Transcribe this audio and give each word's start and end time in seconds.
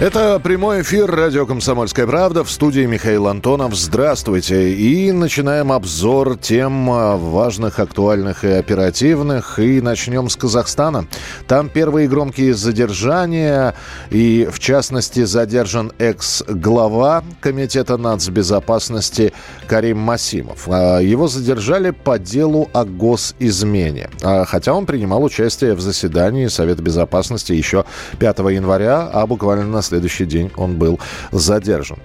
Это 0.00 0.40
прямой 0.40 0.82
эфир 0.82 1.08
радио 1.08 1.46
«Комсомольская 1.46 2.08
правда» 2.08 2.42
в 2.42 2.50
студии 2.50 2.84
Михаил 2.84 3.28
Антонов. 3.28 3.76
Здравствуйте. 3.76 4.72
И 4.72 5.12
начинаем 5.12 5.70
обзор 5.70 6.36
тем 6.36 6.90
а, 6.90 7.16
важных, 7.16 7.78
актуальных 7.78 8.42
и 8.42 8.48
оперативных. 8.48 9.60
И 9.60 9.80
начнем 9.80 10.28
с 10.28 10.34
Казахстана. 10.34 11.06
Там 11.46 11.68
первые 11.68 12.08
громкие 12.08 12.54
задержания. 12.54 13.76
И, 14.10 14.48
в 14.50 14.58
частности, 14.58 15.22
задержан 15.22 15.92
экс-глава 15.98 17.22
Комитета 17.40 17.96
нацбезопасности 17.96 19.32
Карим 19.68 19.98
Масимов. 19.98 20.66
А, 20.66 20.98
его 20.98 21.28
задержали 21.28 21.90
по 21.90 22.18
делу 22.18 22.68
о 22.72 22.84
госизмене. 22.84 24.10
А, 24.24 24.44
хотя 24.44 24.74
он 24.74 24.86
принимал 24.86 25.22
участие 25.22 25.74
в 25.74 25.80
заседании 25.80 26.48
Совета 26.48 26.82
Безопасности 26.82 27.52
еще 27.52 27.84
5 28.18 28.38
января, 28.50 29.08
а 29.12 29.24
буквально 29.28 29.83
следующий 29.84 30.26
день 30.26 30.50
он 30.56 30.76
был 30.76 31.00
задержан. 31.32 31.98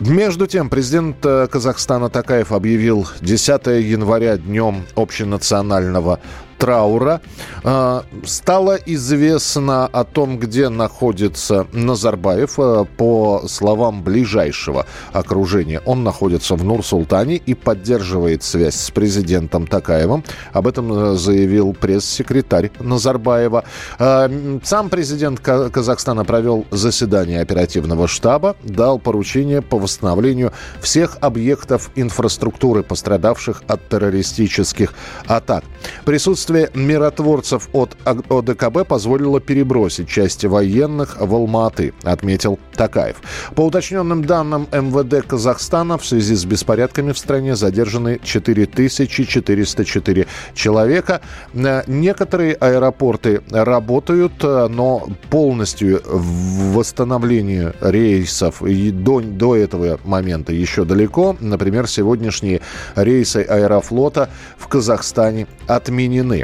Между 0.00 0.46
тем, 0.46 0.68
президент 0.68 1.24
э, 1.24 1.46
Казахстана 1.50 2.10
Такаев 2.10 2.52
объявил 2.52 3.08
10 3.22 3.66
января 3.66 4.36
днем 4.36 4.84
общенационального 4.94 6.20
траура. 6.58 7.20
А, 7.64 8.04
стало 8.24 8.78
известно 8.86 9.86
о 9.86 10.04
том, 10.04 10.38
где 10.38 10.68
находится 10.68 11.66
Назарбаев. 11.72 12.58
А, 12.58 12.84
по 12.84 13.44
словам 13.48 14.02
ближайшего 14.02 14.86
окружения, 15.12 15.80
он 15.84 16.04
находится 16.04 16.54
в 16.54 16.64
Нур-Султане 16.64 17.36
и 17.36 17.54
поддерживает 17.54 18.42
связь 18.42 18.76
с 18.76 18.90
президентом 18.90 19.66
Такаевым. 19.66 20.24
Об 20.52 20.66
этом 20.66 20.92
э, 20.92 21.16
заявил 21.16 21.72
пресс-секретарь 21.74 22.70
Назарбаева. 22.80 23.64
А, 23.98 24.30
сам 24.62 24.88
президент 24.88 25.40
Казахстана 25.40 26.24
провел 26.24 26.66
заседание 26.70 27.40
оперативного 27.40 28.08
штаба, 28.08 28.56
дал 28.64 28.98
поручение 28.98 29.62
по 29.62 29.78
восстановлению 29.78 30.52
всех 30.80 31.18
объектов 31.20 31.90
инфраструктуры, 31.94 32.82
пострадавших 32.82 33.62
от 33.66 33.88
террористических 33.88 34.94
атак. 35.26 35.64
Присутствие 36.04 36.45
Отсутствие 36.46 36.70
миротворцев 36.80 37.68
от 37.72 37.96
ОДКБ 38.04 38.86
позволило 38.86 39.40
перебросить 39.40 40.08
части 40.08 40.46
военных 40.46 41.16
в 41.18 41.34
Алматы, 41.34 41.92
отметил 42.04 42.60
Такаев. 42.76 43.16
По 43.56 43.62
уточненным 43.62 44.24
данным 44.24 44.68
МВД 44.70 45.26
Казахстана, 45.26 45.98
в 45.98 46.06
связи 46.06 46.36
с 46.36 46.44
беспорядками 46.44 47.10
в 47.10 47.18
стране 47.18 47.56
задержаны 47.56 48.20
4404 48.22 50.26
человека. 50.54 51.20
Э, 51.52 51.82
некоторые 51.88 52.54
аэропорты 52.54 53.42
работают, 53.50 54.44
э, 54.44 54.68
но 54.68 55.08
полностью 55.30 56.00
восстановлению 56.04 57.74
рейсов 57.80 58.62
и 58.62 58.92
до, 58.92 59.20
до 59.20 59.56
этого 59.56 59.98
момента 60.04 60.52
еще 60.52 60.84
далеко. 60.84 61.36
Например, 61.40 61.88
сегодняшние 61.88 62.60
рейсы 62.94 63.38
Аэрофлота 63.38 64.28
в 64.56 64.68
Казахстане 64.68 65.48
отменены. 65.66 66.35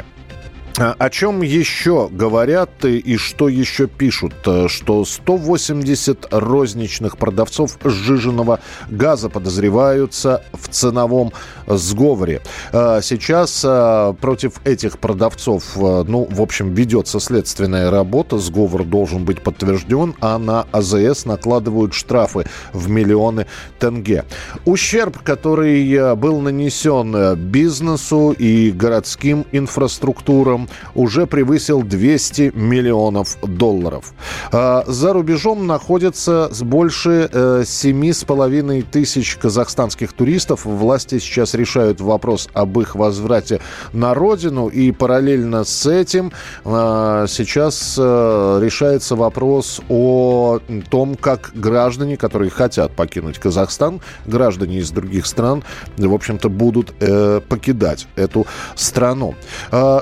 А, 0.79 0.95
о 0.97 1.09
чем 1.11 1.43
еще 1.43 2.09
говорят 2.11 2.83
и 2.83 3.15
что 3.17 3.47
еще 3.47 3.85
пишут? 3.87 4.33
Э, 4.47 4.67
что 4.67 5.05
180 5.05 6.27
розничных 6.31 7.17
продавцов 7.17 7.77
сжиженного 7.83 8.59
газа 8.89 9.29
подозреваются 9.29 10.43
в 10.51 10.67
ценовом 10.69 11.31
сговоре. 11.67 12.41
А, 12.71 13.01
сейчас 13.01 13.63
а, 13.63 14.13
против 14.13 14.61
этих 14.65 14.97
продавцов, 14.97 15.63
э, 15.75 16.05
ну, 16.07 16.27
в 16.29 16.41
общем, 16.41 16.73
ведется 16.73 17.19
следственная 17.19 17.91
работа. 17.91 18.39
Сговор 18.39 18.83
должен 18.83 19.25
быть 19.25 19.41
подтвержден, 19.41 20.15
а 20.21 20.39
на 20.39 20.65
АЗС 20.71 21.25
накладывают 21.25 21.93
штрафы 21.93 22.45
в 22.73 22.89
миллионы 22.89 23.45
тенге. 23.77 24.25
Ущерб, 24.65 25.19
который 25.21 25.93
э, 25.93 26.15
был 26.15 26.41
нанесен 26.41 27.35
бизнесу 27.35 28.31
и 28.31 28.71
городским 28.71 29.45
инфраструктурам, 29.51 30.62
уже 30.95 31.27
превысил 31.27 31.83
200 31.83 32.51
миллионов 32.55 33.37
долларов. 33.41 34.13
А, 34.51 34.83
за 34.87 35.13
рубежом 35.13 35.67
находится 35.67 36.49
больше 36.61 37.29
7,5 37.31 38.79
э, 38.79 38.83
тысяч 38.83 39.35
казахстанских 39.35 40.13
туристов. 40.13 40.65
Власти 40.65 41.19
сейчас 41.19 41.53
решают 41.53 42.01
вопрос 42.01 42.49
об 42.53 42.79
их 42.79 42.95
возврате 42.95 43.61
на 43.93 44.13
родину. 44.13 44.67
И 44.67 44.91
параллельно 44.91 45.63
с 45.63 45.85
этим 45.85 46.31
а, 46.65 47.25
сейчас 47.27 47.95
э, 47.97 48.59
решается 48.61 49.15
вопрос 49.15 49.81
о 49.89 50.59
том, 50.89 51.15
как 51.15 51.51
граждане, 51.53 52.17
которые 52.17 52.49
хотят 52.49 52.95
покинуть 52.95 53.39
Казахстан, 53.39 54.01
граждане 54.25 54.79
из 54.79 54.91
других 54.91 55.25
стран, 55.25 55.63
в 55.97 56.13
общем-то, 56.13 56.49
будут 56.49 56.93
э, 56.99 57.41
покидать 57.47 58.07
эту 58.15 58.45
страну. 58.75 59.35
А, 59.71 60.01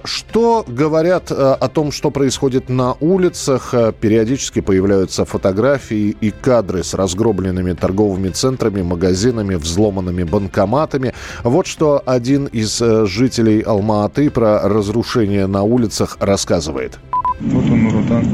говорят 0.67 1.31
э, 1.31 1.35
о 1.35 1.67
том, 1.67 1.91
что 1.91 2.11
происходит 2.11 2.69
на 2.69 2.95
улицах. 2.99 3.73
Э, 3.73 3.91
периодически 3.91 4.61
появляются 4.61 5.25
фотографии 5.25 6.15
и 6.21 6.31
кадры 6.31 6.83
с 6.83 6.93
разгробленными 6.93 7.73
торговыми 7.73 8.29
центрами, 8.29 8.81
магазинами, 8.81 9.55
взломанными 9.55 10.23
банкоматами. 10.23 11.13
Вот 11.43 11.67
что 11.67 12.01
один 12.05 12.45
из 12.45 12.81
э, 12.81 13.05
жителей 13.05 13.61
Алма-Аты 13.61 14.29
про 14.29 14.67
разрушение 14.67 15.47
на 15.47 15.63
улицах 15.63 16.17
рассказывает. 16.19 16.99
Вот 17.41 17.65
он, 17.65 17.83
Нурутан. 17.83 18.25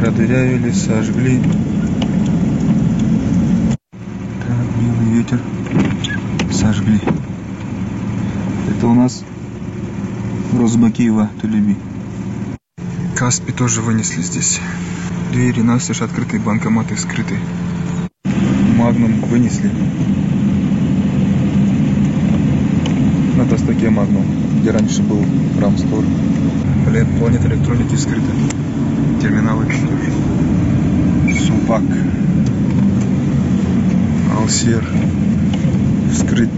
Продырявили, 0.00 0.70
сожгли. 0.70 1.40
Так, 4.46 4.66
белый 4.80 5.18
ветер. 5.18 5.40
Сожгли. 6.52 7.00
Это 8.70 8.86
у 8.86 8.94
нас 8.94 9.24
Розбакиева, 10.52 11.28
Тулеби. 11.40 11.76
Каспи 13.14 13.52
тоже 13.52 13.80
вынесли 13.80 14.22
здесь. 14.22 14.60
Двери 15.32 15.60
настежь 15.60 16.02
открытые, 16.02 16.40
банкоматы 16.40 16.96
скрыты. 16.96 17.36
Магнум 18.76 19.20
вынесли. 19.22 19.70
На 23.36 23.44
Тостоке 23.44 23.90
Магнум, 23.90 24.24
где 24.60 24.70
раньше 24.70 25.02
был 25.02 25.24
Рамстор. 25.60 26.04
Блин, 26.86 27.06
планет 27.18 27.44
электроники 27.44 27.96
скрыты. 27.96 28.30
Терминалы. 29.20 29.66
Супак. 31.46 31.82
Алсер. 34.38 34.84
Скрыт. 36.14 36.50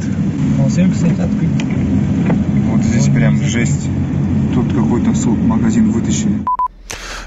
Алсер, 0.62 0.90
кстати, 0.90 1.20
открыт. 1.20 1.50
Прям 3.14 3.42
жесть. 3.42 3.88
Тут 4.54 4.72
какой-то 4.72 5.14
магазин 5.38 5.90
вытащили. 5.90 6.44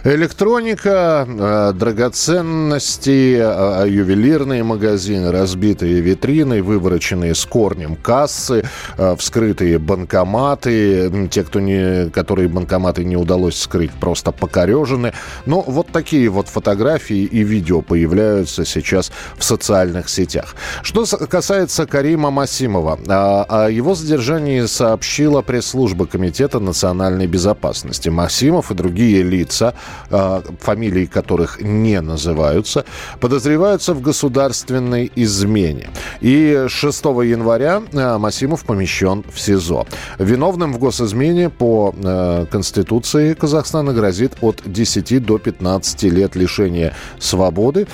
Электроника, 0.04 1.28
э, 1.28 1.74
драгоценности, 1.76 3.38
э, 3.40 3.88
ювелирные 3.88 4.64
магазины, 4.64 5.32
разбитые 5.32 6.02
витрины, 6.02 6.64
вывороченные 6.64 7.36
с 7.36 7.46
корнем 7.46 7.96
кассы, 7.96 8.64
э, 8.98 9.16
вскрытые 9.16 9.78
банкоматы, 9.78 11.28
те, 11.30 11.44
кто 11.44 11.60
не, 11.60 12.10
которые 12.10 12.48
банкоматы 12.48 13.04
не 13.04 13.16
удалось 13.16 13.60
скрыть, 13.60 13.92
просто 13.92 14.32
покорежены. 14.32 15.14
Но 15.46 15.62
вот 15.62 15.90
такие 15.92 16.30
вот 16.30 16.48
фотографии 16.48 17.24
и 17.24 17.44
видео 17.44 17.82
появляются 17.82 18.66
сейчас 18.66 19.12
в 19.38 19.44
социальных 19.44 20.10
сетях. 20.10 20.56
Что 20.82 21.06
касается 21.28 21.86
Карима 21.86 22.32
Масимова, 22.32 22.98
о 23.08 23.70
его 23.70 23.94
задержании 23.94 24.66
сообщила 24.66 25.44
пресс-служба 25.44 26.08
Комитета 26.08 26.60
национальной 26.60 27.28
безопасности. 27.28 28.10
Масимов 28.10 28.72
и 28.72 28.74
другие 28.74 29.22
лица 29.22 29.76
фамилии 30.10 31.06
которых 31.06 31.62
не 31.62 32.02
называются, 32.02 32.86
подозреваются 33.20 33.94
в 33.94 34.02
государственной 34.02 35.12
измене. 35.16 35.90
И 36.22 36.66
6 36.68 37.06
января 37.06 37.82
э, 37.92 38.18
Масимов 38.18 38.66
помещен 38.66 39.24
в 39.34 39.40
СИЗО. 39.40 39.86
Виновным 40.20 40.74
в 40.74 40.80
госизмене 40.80 41.50
по 41.50 41.94
э, 41.96 42.46
Конституции 42.52 43.34
Казахстана 43.34 43.94
грозит 43.94 44.34
от 44.42 44.62
10 44.66 45.26
до 45.26 45.38
15 45.38 46.04
лет 46.04 46.36
лишения 46.36 46.94
свободы, 47.20 47.88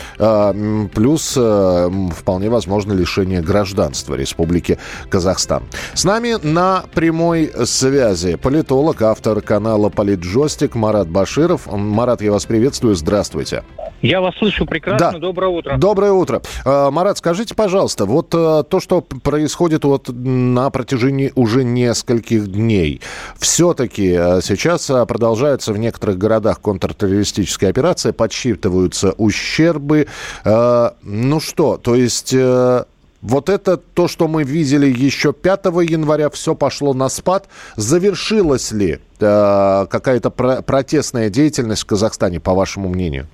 плюс 0.93 1.31
вполне 1.31 2.49
возможно 2.49 2.93
лишение 2.93 3.41
гражданства 3.41 4.15
Республики 4.15 4.77
Казахстан. 5.09 5.63
С 5.93 6.03
нами 6.03 6.37
на 6.41 6.83
прямой 6.93 7.51
связи 7.65 8.35
политолог, 8.35 9.01
автор 9.01 9.41
канала 9.41 9.89
«Политджостик» 9.89 10.75
Марат 10.75 11.09
Баширов. 11.09 11.67
Марат, 11.89 12.21
я 12.21 12.31
вас 12.31 12.45
приветствую. 12.45 12.95
Здравствуйте. 12.95 13.63
Я 14.01 14.21
вас 14.21 14.35
слышу 14.37 14.65
прекрасно. 14.65 15.13
Да. 15.13 15.19
Доброе 15.19 15.49
утро. 15.49 15.77
Доброе 15.77 16.11
утро. 16.11 16.41
А, 16.65 16.91
Марат, 16.91 17.17
скажите, 17.17 17.55
пожалуйста, 17.55 18.05
Вот 18.05 18.33
э, 18.33 18.63
то, 18.69 18.79
что 18.79 19.01
происходит 19.01 19.83
вот 19.85 20.09
на 20.09 20.69
протяжении 20.69 21.31
уже 21.35 21.63
нескольких 21.63 22.47
дней, 22.51 23.01
все-таки 23.37 24.15
э, 24.17 24.41
сейчас 24.43 24.89
э, 24.89 25.05
продолжается 25.05 25.73
в 25.73 25.77
некоторых 25.77 26.17
городах 26.17 26.61
контртеррористическая 26.61 27.69
операция, 27.71 28.13
подсчитываются 28.13 29.13
ущербы. 29.17 30.07
Ну 30.43 31.39
что, 31.39 31.77
то 31.77 31.95
есть... 31.95 32.35
Вот 33.27 33.49
это 33.49 33.75
то, 33.75 34.07
что 34.07 34.29
мы 34.29 34.45
видели 34.45 34.87
еще 34.87 35.33
5 35.33 35.65
января, 35.89 36.29
все 36.29 36.55
пошло 36.55 36.93
на 36.93 37.09
спад. 37.09 37.49
Завершилась 37.75 38.71
ли 38.71 38.99
э, 39.19 39.85
какая-то 39.89 40.29
про- 40.29 40.61
протестная 40.61 41.29
деятельность 41.29 41.83
в 41.83 41.85
Казахстане, 41.87 42.39
по 42.39 42.53
вашему 42.53 42.87
мнению? 42.87 43.27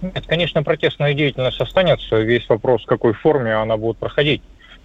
Нет, 0.00 0.24
конечно, 0.26 0.64
протестная 0.64 1.14
деятельность 1.14 1.60
останется. 1.60 2.16
Весь 2.16 2.48
вопрос, 2.48 2.82
в 2.82 2.86
какой 2.86 3.12
форме 3.12 3.54
она 3.54 3.76
будет 3.76 3.98
проходить. 3.98 4.42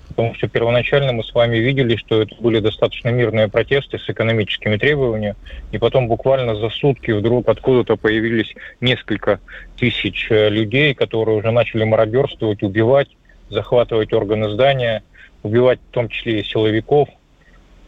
Потому 0.10 0.36
что 0.36 0.48
первоначально 0.48 1.14
мы 1.14 1.24
с 1.24 1.34
вами 1.34 1.58
видели, 1.58 1.96
что 1.96 2.22
это 2.22 2.36
были 2.40 2.60
достаточно 2.60 3.10
мирные 3.10 3.48
протесты 3.48 3.98
с 3.98 4.08
экономическими 4.08 4.78
требованиями, 4.78 5.36
и 5.72 5.80
потом 5.80 6.08
буквально 6.08 6.56
за 6.56 6.70
сутки 6.70 7.10
вдруг 7.10 7.50
откуда-то 7.50 7.96
появились 7.96 8.54
несколько 8.80 9.40
тысяч 9.76 10.28
э, 10.30 10.50
людей, 10.50 10.94
которые 10.94 11.36
уже 11.36 11.50
начали 11.50 11.84
мародерствовать, 11.84 12.62
убивать, 12.62 13.10
захватывать 13.50 14.14
органы 14.14 14.50
здания, 14.52 15.04
убивать 15.44 15.80
в 15.90 15.94
том 15.94 16.10
числе 16.10 16.42
и 16.42 16.44
силовиков. 16.44 17.10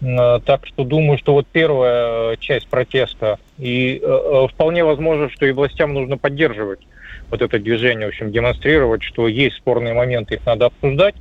Э, 0.01 0.39
так 0.45 0.65
что 0.65 0.83
думаю, 0.83 1.17
что 1.17 1.33
вот 1.33 1.47
первая 1.51 2.37
часть 2.37 2.67
протеста, 2.67 3.39
и 3.57 4.01
э, 4.01 4.47
вполне 4.51 4.83
возможно, 4.83 5.29
что 5.29 5.45
и 5.45 5.51
властям 5.51 5.93
нужно 5.93 6.17
поддерживать 6.17 6.79
вот 7.29 7.41
это 7.41 7.59
движение, 7.59 8.07
в 8.07 8.09
общем, 8.09 8.31
демонстрировать, 8.31 9.03
что 9.03 9.27
есть 9.27 9.57
спорные 9.57 9.93
моменты, 9.93 10.35
их 10.35 10.45
надо 10.45 10.67
обсуждать, 10.67 11.15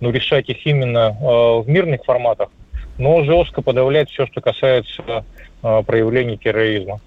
но 0.00 0.10
решать 0.10 0.48
их 0.48 0.66
именно 0.66 1.16
э, 1.18 1.24
в 1.60 1.64
мирных 1.66 2.04
форматах, 2.04 2.50
но 2.98 3.24
жестко 3.24 3.62
подавлять 3.62 4.10
все, 4.10 4.26
что 4.26 4.40
касается 4.40 5.24
э, 5.62 5.82
проявлений 5.86 6.36
терроризма. 6.36 7.00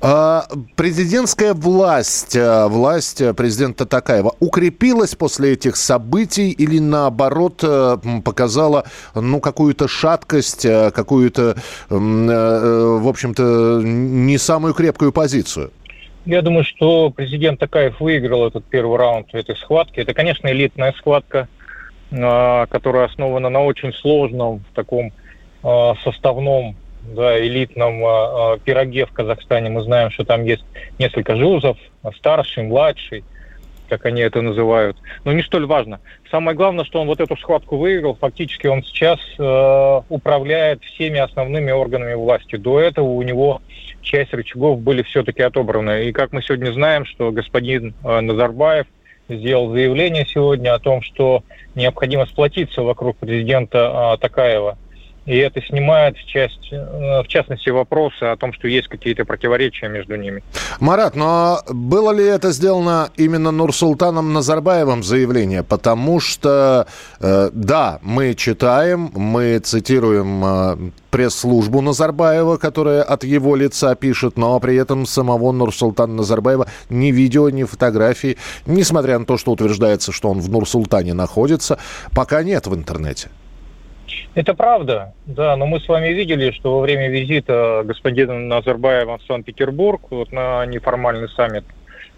А, 0.00 0.44
президентская 0.76 1.54
власть, 1.54 2.36
э, 2.36 2.66
власть 2.66 3.22
президента 3.36 3.86
Такаева 3.86 4.34
укрепилась 4.40 5.14
после 5.14 5.52
этих 5.52 5.76
событий 5.76 6.50
или 6.50 6.78
наоборот 6.78 7.60
э, 7.62 7.96
показала 8.24 8.84
ну, 9.14 9.40
какую-то 9.40 9.88
шаткость, 9.88 10.64
э, 10.64 10.90
какую-то, 10.90 11.56
в 11.88 13.08
общем-то, 13.08 13.80
не 13.82 14.38
самую 14.38 14.74
крепкую 14.74 15.12
позицию? 15.12 15.70
Я 16.26 16.42
думаю, 16.42 16.64
что 16.64 17.10
президент 17.10 17.60
Такаев 17.60 18.00
выиграл 18.00 18.48
этот 18.48 18.64
первый 18.64 18.98
раунд 18.98 19.28
этой 19.32 19.56
схватки. 19.56 20.00
Это, 20.00 20.12
конечно, 20.12 20.48
элитная 20.48 20.92
схватка, 20.98 21.48
а, 22.12 22.66
которая 22.66 23.06
основана 23.06 23.48
на 23.48 23.62
очень 23.62 23.92
сложном 23.92 24.64
таком 24.74 25.12
а, 25.62 25.94
составном 26.02 26.74
да, 27.14 27.38
элитном 27.38 28.02
а, 28.04 28.58
пироге 28.58 29.06
в 29.06 29.12
Казахстане. 29.12 29.70
Мы 29.70 29.82
знаем, 29.82 30.10
что 30.10 30.24
там 30.24 30.44
есть 30.44 30.64
несколько 30.98 31.36
жузов, 31.36 31.76
старший, 32.16 32.64
младший– 32.64 33.24
как 33.88 34.06
они 34.06 34.20
это 34.20 34.42
называют. 34.42 34.96
Но 35.24 35.32
не 35.32 35.42
столь 35.42 35.66
важно. 35.66 36.00
Самое 36.30 36.56
главное, 36.56 36.84
что 36.84 37.00
он 37.00 37.06
вот 37.06 37.20
эту 37.20 37.36
схватку 37.36 37.76
выиграл. 37.76 38.14
Фактически 38.16 38.66
он 38.66 38.82
сейчас 38.82 39.18
э, 39.38 40.00
управляет 40.08 40.82
всеми 40.84 41.18
основными 41.18 41.70
органами 41.70 42.14
власти. 42.14 42.56
До 42.56 42.80
этого 42.80 43.06
у 43.06 43.22
него 43.22 43.62
часть 44.02 44.32
рычагов 44.32 44.80
были 44.80 45.02
все-таки 45.02 45.42
отобраны. 45.42 46.06
И 46.06 46.12
как 46.12 46.32
мы 46.32 46.42
сегодня 46.42 46.72
знаем, 46.72 47.06
что 47.06 47.30
господин 47.30 47.94
э, 48.04 48.20
Назарбаев 48.20 48.86
сделал 49.28 49.70
заявление 49.72 50.26
сегодня 50.26 50.74
о 50.74 50.78
том, 50.78 51.02
что 51.02 51.42
необходимо 51.74 52.26
сплотиться 52.26 52.82
вокруг 52.82 53.16
президента 53.16 54.14
э, 54.14 54.20
Такаева 54.20 54.78
и 55.26 55.36
это 55.36 55.60
снимает 55.60 56.16
в, 56.16 56.26
часть, 56.26 56.72
э, 56.72 57.22
в 57.22 57.26
частности 57.28 57.68
вопросы 57.70 58.22
о 58.22 58.36
том, 58.36 58.52
что 58.52 58.68
есть 58.68 58.88
какие-то 58.88 59.24
противоречия 59.24 59.88
между 59.88 60.16
ними. 60.16 60.42
Марат, 60.78 61.16
но 61.16 61.60
было 61.68 62.12
ли 62.12 62.24
это 62.24 62.52
сделано 62.52 63.10
именно 63.16 63.50
Нурсултаном 63.50 64.32
Назарбаевым 64.32 65.02
заявление? 65.02 65.64
Потому 65.64 66.20
что, 66.20 66.86
э, 67.20 67.50
да, 67.52 67.98
мы 68.02 68.34
читаем, 68.34 69.10
мы 69.14 69.58
цитируем 69.58 70.44
э, 70.44 70.76
пресс-службу 71.10 71.80
Назарбаева, 71.80 72.56
которая 72.56 73.02
от 73.02 73.24
его 73.24 73.56
лица 73.56 73.94
пишет, 73.96 74.36
но 74.36 74.60
при 74.60 74.76
этом 74.76 75.06
самого 75.06 75.50
Нурсултана 75.50 76.14
Назарбаева 76.14 76.68
ни 76.88 77.10
видео, 77.10 77.50
ни 77.50 77.64
фотографии, 77.64 78.36
несмотря 78.66 79.18
на 79.18 79.24
то, 79.24 79.38
что 79.38 79.52
утверждается, 79.52 80.12
что 80.12 80.28
он 80.30 80.40
в 80.40 80.48
Нурсултане 80.48 81.14
находится, 81.14 81.78
пока 82.14 82.44
нет 82.44 82.68
в 82.68 82.74
интернете. 82.74 83.28
Это 84.34 84.54
правда, 84.54 85.14
да, 85.26 85.56
но 85.56 85.66
мы 85.66 85.80
с 85.80 85.88
вами 85.88 86.08
видели, 86.08 86.50
что 86.50 86.76
во 86.76 86.80
время 86.80 87.08
визита 87.08 87.82
господина 87.84 88.38
Назарбаева 88.38 89.18
в 89.18 89.22
Санкт-Петербург, 89.24 90.02
вот 90.10 90.32
на 90.32 90.64
неформальный 90.66 91.28
саммит 91.30 91.64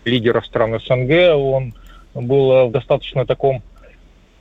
лидеров 0.05 0.47
стран 0.47 0.81
СНГ, 0.81 1.37
он 1.37 1.75
был 2.15 2.69
в 2.69 2.73
достаточно 2.73 3.27
таком 3.27 3.63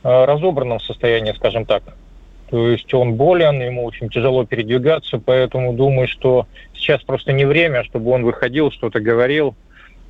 э, 0.03 0.25
разобранном 0.25 0.79
состоянии, 0.79 1.33
скажем 1.33 1.65
так. 1.65 1.83
То 2.49 2.69
есть 2.69 2.93
он 2.93 3.15
болен, 3.15 3.61
ему 3.61 3.83
очень 3.83 4.09
тяжело 4.09 4.45
передвигаться, 4.45 5.19
поэтому 5.19 5.73
думаю, 5.73 6.07
что 6.07 6.47
сейчас 6.73 7.01
просто 7.03 7.33
не 7.33 7.45
время, 7.45 7.83
чтобы 7.83 8.11
он 8.11 8.23
выходил, 8.23 8.71
что-то 8.71 8.99
говорил, 8.99 9.55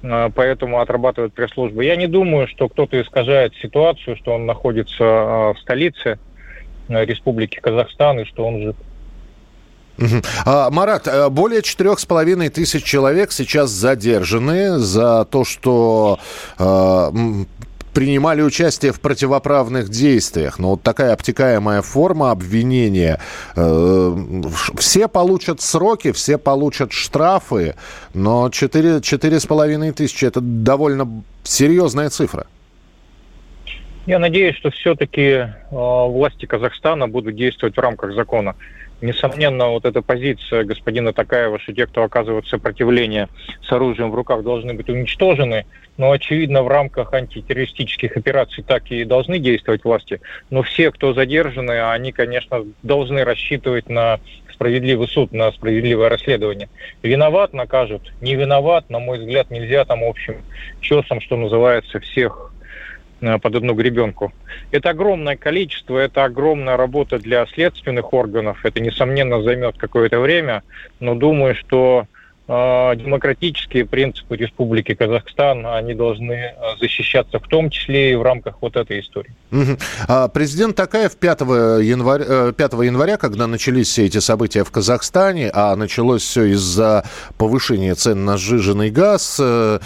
э, 0.03 0.29
поэтому 0.35 0.79
отрабатывает 0.79 1.33
пресс-служба. 1.33 1.81
Я 1.81 1.95
не 1.95 2.07
думаю, 2.07 2.47
что 2.47 2.69
кто-то 2.69 3.01
искажает 3.01 3.55
ситуацию, 3.55 4.15
что 4.17 4.33
он 4.33 4.45
находится 4.45 5.03
э, 5.03 5.53
в 5.53 5.59
столице. 5.59 6.19
Республики 6.89 7.59
Казахстан 7.59 8.19
и 8.19 8.25
что 8.25 8.45
он 8.45 8.61
жив. 8.61 8.75
А, 10.45 10.69
Марат, 10.69 11.07
э, 11.07 11.29
более 11.29 11.61
четырех 11.61 11.99
с 11.99 12.05
половиной 12.05 12.49
тысяч 12.49 12.83
человек 12.83 13.31
сейчас 13.31 13.71
задержаны 13.71 14.77
за 14.77 15.25
то, 15.25 15.43
что 15.43 16.19
э, 16.59 17.11
принимали 17.93 18.43
участие 18.43 18.91
в 18.91 18.99
противоправных 18.99 19.89
действиях. 19.89 20.59
Но 20.59 20.71
вот 20.71 20.83
такая 20.83 21.13
обтекаемая 21.13 21.81
форма 21.81 22.29
обвинения. 22.29 23.19
Э, 23.55 24.15
все 24.77 25.07
получат 25.07 25.61
сроки, 25.61 26.11
все 26.11 26.37
получат 26.37 26.91
штрафы, 26.91 27.73
но 28.13 28.49
четыре 28.51 29.39
с 29.39 29.45
половиной 29.47 29.93
тысячи– 29.93 30.25
это 30.27 30.41
довольно 30.41 31.23
серьезная 31.43 32.11
цифра. 32.11 32.45
Я 34.07 34.19
надеюсь, 34.19 34.55
что 34.55 34.71
все-таки 34.71 35.21
э, 35.21 35.49
власти 35.69 36.45
Казахстана 36.45 37.09
будут 37.09 37.35
действовать 37.35 37.75
в 37.75 37.79
рамках 37.79 38.13
закона. 38.13 38.55
Несомненно, 39.01 39.67
вот 39.67 39.83
эта 39.83 40.01
позиция 40.01 40.63
господина 40.63 41.11
Такаева, 41.11 41.59
что 41.59 41.73
те, 41.73 41.85
кто 41.87 42.03
оказывает 42.03 42.47
сопротивление 42.47 43.27
с 43.61 43.69
оружием 43.69 44.09
в 44.09 44.15
руках, 44.15 44.43
должны 44.43 44.73
быть 44.73 44.87
уничтожены, 44.89 45.65
но, 45.97 46.11
очевидно, 46.11 46.63
в 46.63 46.69
рамках 46.69 47.13
антитеррористических 47.13 48.15
операций 48.15 48.63
так 48.63 48.89
и 48.91 49.03
должны 49.03 49.39
действовать 49.39 49.83
власти. 49.83 50.21
Но 50.49 50.63
все, 50.63 50.89
кто 50.91 51.13
задержаны, 51.13 51.91
они, 51.91 52.13
конечно, 52.13 52.63
должны 52.83 53.25
рассчитывать 53.25 53.89
на 53.89 54.21
справедливый 54.53 55.09
суд, 55.09 55.33
на 55.33 55.51
справедливое 55.51 56.07
расследование. 56.07 56.69
Виноват 57.03 57.51
накажут, 57.51 58.13
не 58.21 58.35
виноват, 58.35 58.89
на 58.89 58.99
мой 58.99 59.19
взгляд, 59.19 59.51
нельзя 59.51 59.83
там 59.83 60.01
общим 60.01 60.37
чесом, 60.79 61.19
что 61.19 61.35
называется, 61.35 61.99
всех 61.99 62.53
под 63.19 63.55
одну 63.55 63.73
гребенку. 63.73 64.31
Это 64.71 64.89
огромное 64.91 65.35
количество, 65.35 65.97
это 65.97 66.23
огромная 66.23 66.77
работа 66.77 67.19
для 67.19 67.45
следственных 67.47 68.13
органов. 68.13 68.63
Это, 68.63 68.79
несомненно, 68.79 69.41
займет 69.41 69.77
какое-то 69.77 70.19
время, 70.19 70.63
но 70.99 71.15
думаю, 71.15 71.55
что 71.55 72.05
демократические 72.47 73.85
принципы 73.85 74.37
Республики 74.37 74.93
Казахстан, 74.93 75.65
они 75.65 75.93
должны 75.93 76.53
а, 76.57 76.77
защищаться 76.79 77.39
в 77.39 77.47
том 77.47 77.69
числе 77.69 78.13
и 78.13 78.15
в 78.15 78.21
рамках 78.21 78.55
вот 78.61 78.77
этой 78.77 79.01
истории. 79.01 79.33
Угу. 79.51 80.29
Президент 80.33 80.75
Такаев 80.75 81.17
5 81.17 81.41
января, 81.41 82.53
5 82.53 82.73
января, 82.73 83.17
когда 83.17 83.47
начались 83.47 83.89
все 83.89 84.05
эти 84.05 84.19
события 84.19 84.63
в 84.63 84.71
Казахстане, 84.71 85.49
а 85.53 85.75
началось 85.75 86.21
все 86.21 86.45
из-за 86.45 87.03
повышения 87.37 87.95
цен 87.95 88.25
на 88.25 88.37
сжиженный 88.37 88.91
газ, 88.91 89.37
э, 89.39 89.79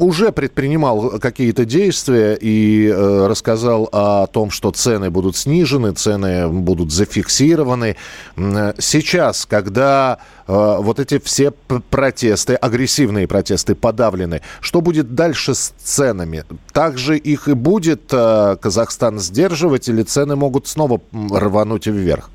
уже 0.00 0.32
предпринимал 0.32 1.18
какие-то 1.18 1.64
действия 1.64 2.34
и 2.40 2.88
э, 2.88 3.26
рассказал 3.26 3.88
о 3.92 4.26
том, 4.26 4.50
что 4.50 4.70
цены 4.70 5.10
будут 5.10 5.36
снижены, 5.36 5.92
цены 5.92 6.48
будут 6.48 6.92
зафиксированы. 6.92 7.96
Сейчас, 8.36 9.46
когда 9.46 10.18
э, 10.43 10.43
вот 10.46 10.98
эти 10.98 11.18
все 11.18 11.52
протесты, 11.90 12.54
агрессивные 12.54 13.26
протесты 13.26 13.74
подавлены. 13.74 14.42
Что 14.60 14.80
будет 14.80 15.14
дальше 15.14 15.54
с 15.54 15.70
ценами? 15.78 16.44
Также 16.72 17.16
их 17.16 17.48
и 17.48 17.54
будет 17.54 18.12
э, 18.12 18.56
Казахстан 18.60 19.18
сдерживать 19.18 19.88
или 19.88 20.02
цены 20.02 20.36
могут 20.36 20.66
снова 20.66 21.00
рвануть 21.12 21.86
вверх? 21.86 22.30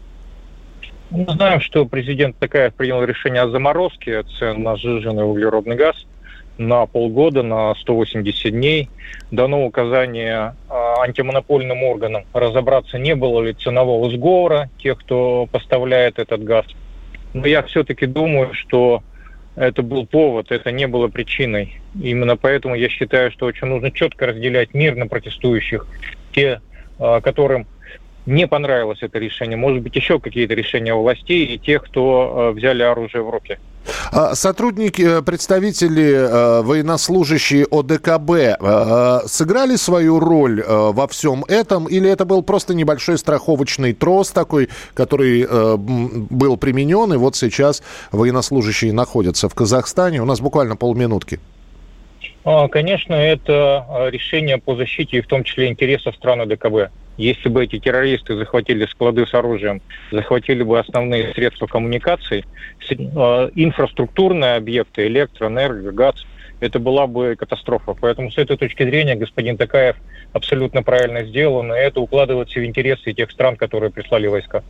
Мы 1.12 1.26
знаем, 1.34 1.60
что 1.60 1.86
президент 1.86 2.38
Такаев 2.38 2.74
принял 2.76 3.04
решение 3.04 3.42
о 3.42 3.50
заморозке 3.50 4.24
цен 4.38 4.62
на 4.62 4.76
сжиженный 4.76 5.28
углеродный 5.30 5.76
газ. 5.76 5.96
на 6.60 6.86
полгода, 6.86 7.42
на 7.42 7.74
180 7.76 8.52
дней. 8.52 8.90
Дано 9.32 9.66
указание 9.66 10.56
а, 10.68 11.02
антимонопольным 11.04 11.84
органам 11.84 12.26
разобраться, 12.34 13.00
не 13.00 13.16
было 13.16 13.42
ли 13.42 13.54
ценового 13.54 14.12
сговора 14.12 14.70
тех, 14.78 15.00
кто 15.00 15.48
поставляет 15.50 16.20
этот 16.20 16.44
газ. 16.44 16.66
Но 17.34 17.48
я 17.48 17.62
все-таки 17.64 18.06
думаю, 18.06 18.54
что 18.54 19.04
это 19.56 19.84
был 19.84 20.06
повод, 20.06 20.52
это 20.52 20.72
не 20.72 20.88
было 20.88 21.08
причиной. 21.08 21.82
Именно 22.02 22.38
поэтому 22.38 22.76
я 22.76 22.90
считаю, 22.90 23.32
что 23.32 23.46
очень 23.46 23.68
нужно 23.68 23.92
четко 23.92 24.28
разделять 24.28 24.74
мирно 24.74 25.08
протестующих, 25.08 25.86
те, 26.32 26.62
а, 26.98 27.22
которым 27.22 27.68
не 28.26 28.48
понравилось 28.48 29.00
это 29.02 29.20
решение, 29.20 29.58
может 29.58 29.82
быть, 29.82 29.96
еще 29.96 30.20
какие-то 30.20 30.54
решения 30.54 30.94
властей 30.94 31.46
и 31.46 31.58
тех, 31.58 31.84
кто 31.84 32.50
а, 32.50 32.52
взяли 32.52 32.84
оружие 32.84 33.24
в 33.24 33.30
руки. 33.30 33.58
А 34.12 34.36
сотрудники, 34.36 35.02
э, 35.02 35.22
представители, 35.22 36.12
э, 36.12 36.62
военнослужащие 36.62 37.66
ОДКБ 37.70 38.32
э, 38.32 39.20
сыграли 39.28 39.76
свою 39.76 40.20
роль 40.20 40.64
во 40.68 41.08
всем 41.08 41.44
этом, 41.48 41.86
или 41.86 42.10
это 42.10 42.26
был 42.26 42.44
просто 42.44 42.74
небольшой 42.74 43.18
страховочный 43.18 43.94
трос 43.94 44.32
такой, 44.32 44.70
который 44.94 45.48
был 45.48 46.58
применен, 46.58 47.14
и 47.14 47.18
вот 47.18 47.36
сейчас 47.36 47.82
военнослужащие 48.12 48.94
находятся 48.94 49.50
в 49.50 49.56
Казахстане? 49.56 50.22
У 50.22 50.26
нас 50.26 50.42
буквально 50.42 50.76
полминутки. 50.76 51.40
А, 52.44 52.68
конечно, 52.68 53.14
это 53.14 54.10
решение 54.12 54.58
по 54.58 54.76
защите, 54.76 55.22
в 55.22 55.28
том 55.28 55.44
числе 55.44 55.68
интересов 55.68 56.16
стран 56.16 56.42
ОДКБ. 56.42 56.92
Если 57.20 57.50
бы 57.50 57.66
эти 57.66 57.80
террористы 57.80 58.38
захватили 58.38 58.86
склады 58.86 59.28
с 59.28 59.34
оружием, 59.34 59.82
захватили 60.10 60.64
бы 60.64 60.80
основные 60.80 61.34
средства 61.34 61.68
коммуникации, 61.68 62.46
э, 62.90 62.96
инфраструктурные 63.56 64.56
объекты, 64.56 65.06
электро, 65.06 65.48
энерго, 65.50 65.92
газ, 65.92 66.16
это 66.62 66.80
была 66.80 67.08
бы 67.08 67.36
катастрофа. 67.38 67.94
Поэтому 68.00 68.32
с 68.32 68.38
этой 68.38 68.56
точки 68.56 68.84
зрения 68.84 69.16
господин 69.16 69.58
Такаев 69.58 69.98
абсолютно 70.32 70.82
правильно 70.82 71.26
сделан, 71.26 71.74
и 71.74 71.78
это 71.78 72.00
укладывается 72.00 72.62
в 72.62 72.66
интересы 72.66 73.12
тех 73.12 73.30
стран, 73.32 73.58
которые 73.58 73.92
прислали 73.92 74.28
войска. 74.28 74.64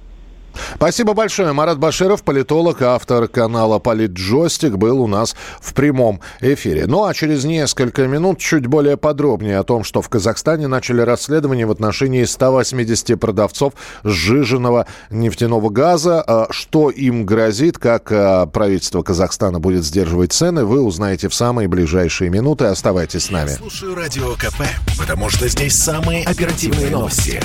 Спасибо 0.76 1.14
большое. 1.14 1.54
Марат 1.54 1.78
Баширов, 1.78 2.24
политолог, 2.24 2.82
автор 2.82 3.28
канала 3.28 3.80
«Политджойстик», 3.80 4.78
был 4.78 5.02
у 5.02 5.08
нас 5.08 5.36
в 5.60 5.74
прямом 5.74 6.22
эфире. 6.42 6.86
Ну 6.88 7.06
а 7.06 7.14
через 7.14 7.44
несколько 7.44 8.08
минут 8.08 8.40
чуть 8.40 8.68
более 8.68 8.98
подробнее 8.98 9.60
о 9.60 9.64
том, 9.64 9.84
что 9.84 10.02
в 10.02 10.10
Казахстане 10.10 10.68
начали 10.68 11.02
расследование 11.02 11.66
в 11.66 11.72
отношении 11.72 12.24
180 12.24 13.20
продавцов 13.20 13.74
сжиженного 14.04 14.88
нефтяного 15.10 15.70
газа. 15.70 16.24
А 16.26 16.48
что 16.52 16.90
им 16.90 17.26
грозит, 17.26 17.78
как 17.78 18.12
а, 18.12 18.46
правительство 18.46 19.02
Казахстана 19.02 19.60
будет 19.60 19.84
сдерживать 19.84 20.34
цены, 20.34 20.66
вы 20.66 20.82
узнаете 20.82 21.30
в 21.30 21.34
самые 21.34 21.68
ближайшие 21.68 22.30
минуты. 22.30 22.66
Оставайтесь 22.66 23.26
с 23.26 23.32
нами. 23.32 23.50
Я 23.50 23.56
слушаю 23.56 23.96
Радио 23.96 24.34
КП, 24.36 24.64
потому 24.98 25.30
что 25.30 25.48
здесь 25.48 25.76
самые 25.76 26.26
оперативные 26.26 26.90
новости. 26.90 27.42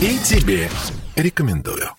И 0.00 0.18
тебе 0.24 0.70
рекомендую. 1.16 1.90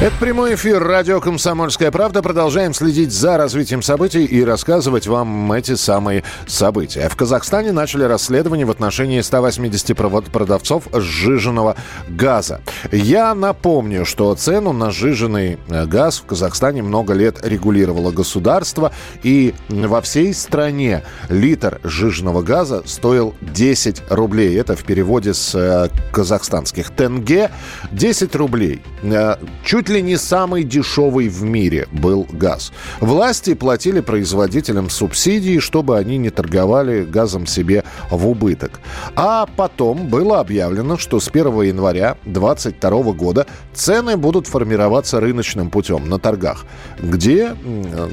Это 0.00 0.16
прямой 0.18 0.54
эфир 0.56 0.82
радио 0.82 1.20
«Комсомольская 1.20 1.92
правда». 1.92 2.22
Продолжаем 2.22 2.74
следить 2.74 3.12
за 3.12 3.36
развитием 3.36 3.82
событий 3.82 4.24
и 4.24 4.42
рассказывать 4.42 5.06
вам 5.06 5.52
эти 5.52 5.76
самые 5.76 6.24
события. 6.46 7.08
В 7.08 7.14
Казахстане 7.14 7.70
начали 7.70 8.02
расследование 8.02 8.66
в 8.66 8.70
отношении 8.70 9.20
180 9.20 9.96
продавцов 9.96 10.88
сжиженного 10.92 11.76
газа. 12.08 12.62
Я 12.90 13.32
напомню, 13.34 14.04
что 14.04 14.34
цену 14.34 14.72
на 14.72 14.90
сжиженный 14.90 15.58
э, 15.68 15.86
газ 15.86 16.18
в 16.18 16.24
Казахстане 16.24 16.82
много 16.82 17.12
лет 17.14 17.38
регулировало 17.46 18.10
государство, 18.10 18.92
и 19.22 19.54
во 19.68 20.00
всей 20.00 20.34
стране 20.34 21.04
литр 21.28 21.80
сжиженного 21.84 22.42
газа 22.42 22.82
стоил 22.86 23.34
10 23.40 24.02
рублей. 24.10 24.58
Это 24.58 24.74
в 24.74 24.82
переводе 24.82 25.32
с 25.32 25.54
э, 25.54 25.90
казахстанских 26.12 26.90
тенге 26.90 27.52
10 27.92 28.34
рублей. 28.34 28.82
Э, 29.02 29.36
чуть 29.82 29.88
ли 29.88 30.00
не 30.00 30.16
самый 30.16 30.62
дешевый 30.62 31.28
в 31.28 31.42
мире 31.42 31.88
был 31.90 32.24
газ. 32.30 32.72
Власти 33.00 33.54
платили 33.54 33.98
производителям 33.98 34.88
субсидии, 34.88 35.58
чтобы 35.58 35.98
они 35.98 36.18
не 36.18 36.30
торговали 36.30 37.02
газом 37.02 37.46
себе 37.46 37.82
в 38.08 38.28
убыток. 38.28 38.78
А 39.16 39.46
потом 39.56 40.06
было 40.06 40.38
объявлено, 40.38 40.98
что 40.98 41.18
с 41.18 41.28
1 41.28 41.62
января 41.62 42.16
2022 42.26 43.12
года 43.14 43.46
цены 43.74 44.16
будут 44.16 44.46
формироваться 44.46 45.18
рыночным 45.18 45.68
путем 45.68 46.08
на 46.08 46.20
торгах, 46.20 46.64
где 47.00 47.56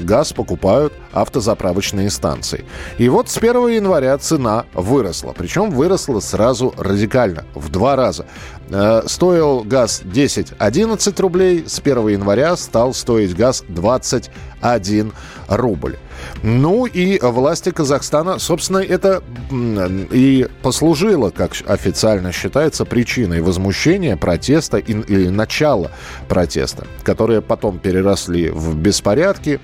газ 0.00 0.32
покупают 0.32 0.92
автозаправочные 1.12 2.10
станции. 2.10 2.64
И 2.98 3.08
вот 3.08 3.28
с 3.28 3.36
1 3.36 3.68
января 3.68 4.18
цена 4.18 4.64
выросла. 4.74 5.34
Причем 5.38 5.70
выросла 5.70 6.18
сразу 6.18 6.74
радикально, 6.76 7.44
в 7.54 7.68
два 7.68 7.94
раза. 7.94 8.26
Э, 8.72 9.02
стоил 9.06 9.64
газ 9.64 10.02
10-11 10.04 11.20
рублей, 11.20 11.64
с 11.66 11.80
1 11.80 12.08
января 12.08 12.56
стал 12.56 12.94
стоить 12.94 13.34
газ 13.34 13.64
21 13.68 15.12
рубль. 15.48 15.96
Ну 16.44 16.86
и 16.86 17.18
власти 17.20 17.70
Казахстана, 17.70 18.38
собственно, 18.38 18.78
это 18.78 19.22
и 19.50 20.46
послужило, 20.62 21.30
как 21.30 21.52
официально 21.66 22.30
считается, 22.30 22.84
причиной 22.84 23.40
возмущения, 23.40 24.16
протеста 24.16 24.78
или 24.78 25.28
начала 25.28 25.90
протеста, 26.28 26.86
которые 27.02 27.42
потом 27.42 27.80
переросли 27.80 28.50
в 28.50 28.76
беспорядки, 28.76 29.58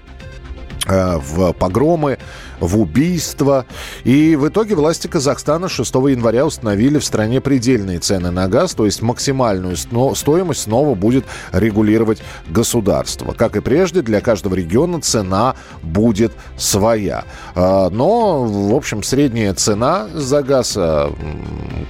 э, 0.89 1.19
в 1.19 1.53
погромы, 1.53 2.19
в 2.61 2.79
убийства. 2.79 3.67
И 4.05 4.37
в 4.37 4.49
итоге 4.49 4.75
власти 4.75 5.07
Казахстана 5.07 5.69
6 5.69 5.95
января 5.95 6.47
установили 6.47 6.99
в 6.99 7.05
стране 7.05 7.41
предельные 7.41 7.99
цены 7.99 8.31
на 8.31 8.49
газ, 8.49 8.75
то 8.75 8.85
есть 8.85 9.03
максимальную 9.03 9.77
стоимость 9.77 10.63
снова 10.63 10.95
будет 10.95 11.25
регулировать 11.53 12.19
государство. 12.49 13.33
Как 13.33 13.57
и 13.57 13.61
прежде, 13.61 14.03
для 14.03 14.21
каждого 14.21 14.55
региона 14.55 15.01
цена 15.01 15.57
будет 15.83 16.33
своя. 16.57 17.25
А, 17.55 17.91
но, 17.91 18.45
в 18.45 18.75
общем, 18.75 19.03
средняя 19.03 19.55
цена 19.55 20.09
за 20.13 20.43
газ, 20.43 20.75
а, 20.77 21.13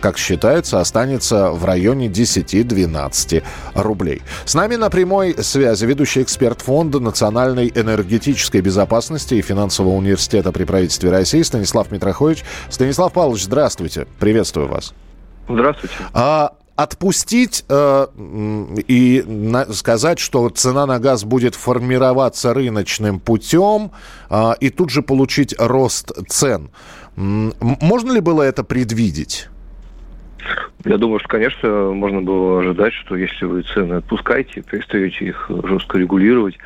как 0.01 0.19
считается, 0.19 0.81
останется 0.81 1.51
в 1.51 1.65
районе 1.65 2.09
10-12 2.09 3.43
рублей. 3.75 4.23
С 4.45 4.55
нами 4.55 4.77
на 4.77 4.91
прямой 4.91 5.37
связи 5.43 5.85
ведущий 5.85 6.23
эксперт 6.23 6.61
Фонда 6.63 7.01
национальной 7.01 7.73
энергетической 7.75 8.61
безопасности 8.61 9.35
и 9.35 9.43
финансового 9.43 9.95
университета 9.95 10.53
при 10.57 10.65
правительстве 10.65 11.11
России 11.11 11.43
Станислав 11.43 11.91
Митрохович. 11.91 12.43
Станислав 12.71 13.13
Павлович, 13.13 13.45
здравствуйте. 13.45 14.07
Приветствую 14.19 14.69
вас. 14.69 14.95
Здравствуйте. 15.49 15.95
А, 16.15 16.53
отпустить 16.77 17.65
э, 17.69 18.07
и 18.89 19.23
на, 19.27 19.71
сказать, 19.75 20.19
что 20.19 20.49
цена 20.49 20.87
на 20.87 20.99
газ 20.99 21.25
будет 21.25 21.55
формироваться 21.55 22.55
рыночным 22.55 23.21
путем 23.21 23.91
э, 24.31 24.53
и 24.61 24.71
тут 24.71 24.89
же 24.89 25.03
получить 25.03 25.55
рост 25.59 26.11
цен. 26.27 26.71
Можно 27.17 28.13
ли 28.13 28.21
было 28.21 28.43
это 28.43 28.65
предвидеть? 28.65 29.49
Я 30.85 30.99
думаю, 30.99 31.19
что, 31.19 31.29
конечно, 31.29 31.91
можно 31.93 32.23
было 32.23 32.61
ожидать, 32.61 32.93
что 32.93 33.17
если 33.17 33.45
вы 33.45 33.62
цены 33.62 33.95
отпускаете, 33.95 34.62
перестаете 34.62 35.25
их 35.26 35.50
жестко 35.65 35.99
регулировать, 35.99 36.57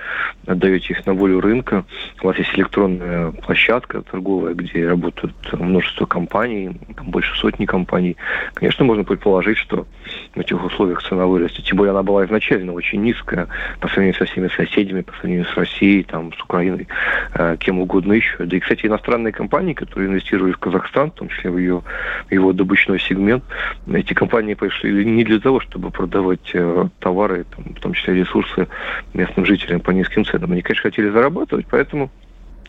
отдаете 0.46 0.92
их 0.92 1.06
на 1.06 1.14
волю 1.14 1.40
рынка, 1.40 1.84
у 2.22 2.26
вас 2.26 2.36
есть 2.36 2.54
электронная 2.54 3.30
площадка 3.30 4.02
торговая, 4.02 4.52
где 4.54 4.86
работают 4.86 5.34
множество 5.52 6.04
компаний, 6.04 6.70
там 6.96 7.10
больше 7.10 7.34
сотни 7.38 7.64
компаний, 7.64 8.16
конечно, 8.52 8.84
можно 8.84 9.04
предположить, 9.04 9.56
что 9.56 9.86
в 10.34 10.38
этих 10.38 10.62
условиях 10.64 11.02
цена 11.02 11.26
вырастет. 11.26 11.64
Тем 11.64 11.78
более 11.78 11.92
она 11.92 12.02
была 12.02 12.24
изначально 12.26 12.72
очень 12.72 13.02
низкая 13.02 13.48
по 13.80 13.88
сравнению 13.88 14.18
со 14.18 14.26
всеми 14.26 14.48
соседями, 14.48 15.00
по 15.00 15.12
сравнению 15.14 15.46
с 15.46 15.56
Россией, 15.56 16.02
там, 16.02 16.32
с 16.32 16.42
Украиной, 16.42 16.88
э, 17.34 17.56
кем 17.58 17.80
угодно 17.80 18.12
еще. 18.12 18.44
Да 18.44 18.56
и, 18.56 18.60
кстати, 18.60 18.86
иностранные 18.86 19.32
компании, 19.32 19.72
которые 19.72 20.10
инвестировали 20.10 20.52
в 20.52 20.58
Казахстан, 20.58 21.10
в 21.10 21.14
том 21.14 21.28
числе 21.28 21.50
в, 21.50 21.58
ее, 21.58 21.82
в 22.28 22.32
его 22.32 22.52
добычной 22.52 23.00
сегмент, 23.00 23.44
эти 23.92 24.14
компании 24.14 24.54
пришли 24.54 25.04
не 25.04 25.24
для 25.24 25.40
того, 25.40 25.60
чтобы 25.60 25.90
продавать 25.90 26.50
э, 26.54 26.88
товары, 26.98 27.44
там, 27.54 27.74
в 27.74 27.80
том 27.80 27.94
числе 27.94 28.14
ресурсы 28.14 28.68
местным 29.14 29.46
жителям 29.46 29.80
по 29.80 29.90
низким 29.90 30.24
ценам. 30.24 30.52
Они, 30.52 30.62
конечно, 30.62 30.90
хотели 30.90 31.08
зарабатывать, 31.08 31.66
поэтому 31.70 32.10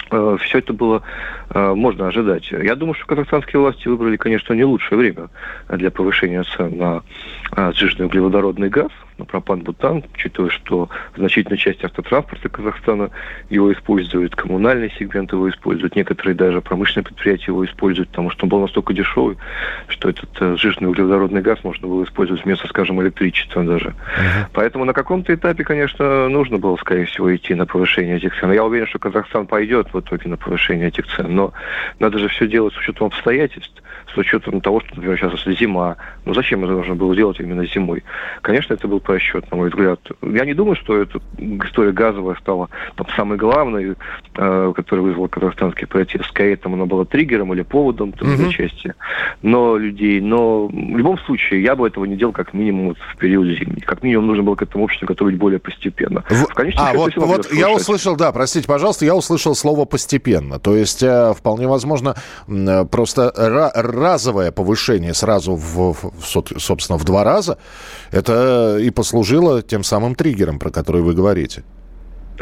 э, 0.10 0.38
все 0.42 0.60
это 0.60 0.74
было 0.74 1.04
э, 1.50 1.74
можно 1.74 2.08
ожидать. 2.08 2.52
Я 2.52 2.76
думаю, 2.76 2.96
что 2.96 3.06
казахстанские 3.06 3.62
власти 3.62 3.88
выбрали, 3.88 4.18
конечно, 4.18 4.54
не 4.54 4.64
лучшее 4.64 4.98
время 4.98 5.30
для 5.70 5.92
повышения 5.92 6.44
цен 6.44 6.78
на 6.78 7.04
сжиженный 7.74 8.06
углеводородный 8.08 8.70
газ. 8.70 8.92
На 9.22 9.26
пропан-бутан, 9.26 10.04
учитывая, 10.14 10.50
что 10.50 10.90
значительная 11.16 11.58
часть 11.58 11.84
автотранспорта 11.84 12.50
Казахстана 12.50 13.12
его 13.50 13.72
использует, 13.72 14.36
коммунальный 14.36 14.92
сегмент 14.98 15.32
его 15.32 15.50
использует, 15.50 15.96
некоторые 15.96 16.36
даже 16.36 16.62
промышленные 16.62 17.06
предприятия 17.06 17.46
его 17.48 17.66
используют, 17.66 18.10
потому 18.10 18.30
что 18.32 18.46
он 18.46 18.50
был 18.50 18.60
настолько 18.62 18.94
дешевый, 18.94 19.38
что 19.88 20.10
этот 20.10 20.30
э, 20.40 20.56
жирный 20.58 20.90
углеводородный 20.90 21.42
газ 21.42 21.64
можно 21.64 21.88
было 21.88 22.04
использовать 22.04 22.44
вместо, 22.44 22.68
скажем, 22.68 23.02
электричества 23.02 23.64
даже. 23.64 23.90
Uh-huh. 23.90 24.46
Поэтому 24.54 24.86
на 24.86 24.94
каком-то 24.94 25.34
этапе, 25.34 25.64
конечно, 25.64 26.28
нужно 26.30 26.58
было, 26.58 26.76
скорее 26.78 27.06
всего, 27.06 27.34
идти 27.36 27.54
на 27.54 27.66
повышение 27.66 28.18
этих 28.18 28.38
цен. 28.40 28.52
Я 28.52 28.66
уверен, 28.66 28.88
что 28.88 29.00
Казахстан 29.00 29.48
пойдет 29.48 29.94
в 29.94 30.00
итоге 30.00 30.30
на 30.30 30.38
повышение 30.38 30.88
этих 30.88 31.08
цен, 31.16 31.34
но 31.36 31.54
надо 32.00 32.18
же 32.18 32.28
все 32.28 32.48
делать 32.48 32.74
с 32.74 32.78
учетом 32.78 33.08
обстоятельств 33.08 33.82
с 34.14 34.18
учетом 34.18 34.62
того, 34.62 34.82
что, 34.82 34.96
например, 34.96 35.18
сейчас 35.18 35.58
зима. 35.58 35.98
Ну, 36.26 36.34
зачем 36.34 36.64
это 36.64 36.74
нужно 36.74 36.96
было 36.96 37.16
делать 37.16 37.40
именно 37.40 37.66
зимой? 37.66 38.04
Конечно, 38.42 38.74
это 38.74 38.88
был 38.88 39.00
просчет, 39.00 39.50
на 39.52 39.58
мой 39.58 39.70
взгляд. 39.70 40.00
Я 40.22 40.46
не 40.46 40.54
думаю, 40.54 40.76
что 40.76 40.98
эта 40.98 41.20
история 41.38 41.92
газовая 41.92 42.36
стала 42.36 42.70
там, 42.96 43.08
самой 43.16 43.38
главной, 43.38 43.96
э, 44.36 44.74
которая 44.76 45.06
вызвала 45.06 45.28
казахстанский 45.28 45.88
протест. 45.88 46.26
Скорее, 46.26 46.56
там 46.58 46.74
она 46.74 46.86
была 46.86 47.06
триггером 47.06 47.54
или 47.54 47.62
поводом 47.62 48.12
там, 48.12 48.30
mm-hmm. 48.30 48.50
части 48.50 48.96
но 49.42 49.78
людей. 49.78 50.22
Но 50.22 50.68
в 50.68 50.98
любом 50.98 51.18
случае, 51.20 51.64
я 51.64 51.76
бы 51.76 51.88
этого 51.88 52.06
не 52.06 52.16
делал 52.16 52.34
как 52.34 52.54
минимум 52.54 52.90
вот, 52.90 52.98
в 52.98 53.18
период 53.18 53.48
зимний. 53.48 53.82
Как 53.82 54.04
минимум, 54.04 54.28
нужно 54.28 54.44
было 54.44 54.56
к 54.56 54.62
этому 54.62 54.84
обществу 54.84 55.08
готовить 55.08 55.38
более 55.38 55.60
постепенно. 55.60 56.24
В... 56.30 56.42
В 56.42 56.78
а, 56.78 56.94
вот, 56.94 57.16
вот 57.16 57.52
я 57.54 57.72
услышал, 57.72 58.16
да, 58.16 58.32
простите, 58.32 58.68
пожалуйста, 58.68 59.06
я 59.06 59.16
услышал 59.16 59.56
слово 59.56 59.86
«постепенно». 59.86 60.60
То 60.60 60.76
есть, 60.76 61.02
э, 61.02 61.34
вполне 61.36 61.68
возможно, 61.68 62.16
э, 62.48 62.86
просто 62.86 63.32
разовое 64.02 64.52
повышение 64.52 65.14
сразу, 65.14 65.56
в, 65.56 65.94
в, 65.94 66.60
собственно, 66.60 66.98
в 66.98 67.06
два 67.06 67.24
раза, 67.24 67.58
это 68.12 68.78
и 68.80 68.90
послужило 68.90 69.62
тем 69.62 69.84
самым 69.84 70.16
триггером, 70.16 70.60
про 70.60 70.70
который 70.72 71.02
вы 71.02 71.14
говорите 71.14 71.64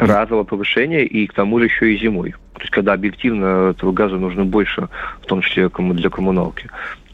разовое 0.00 0.44
повышение 0.44 1.04
и 1.04 1.26
к 1.26 1.34
тому 1.34 1.58
же 1.58 1.66
еще 1.66 1.94
и 1.94 1.98
зимой. 1.98 2.32
То 2.54 2.60
есть 2.60 2.70
когда 2.70 2.94
объективно 2.94 3.70
этого 3.70 3.92
газа 3.92 4.16
нужно 4.16 4.44
больше, 4.44 4.88
в 5.22 5.26
том 5.26 5.42
числе 5.42 5.68
для 5.68 6.10
коммуналки. 6.10 6.70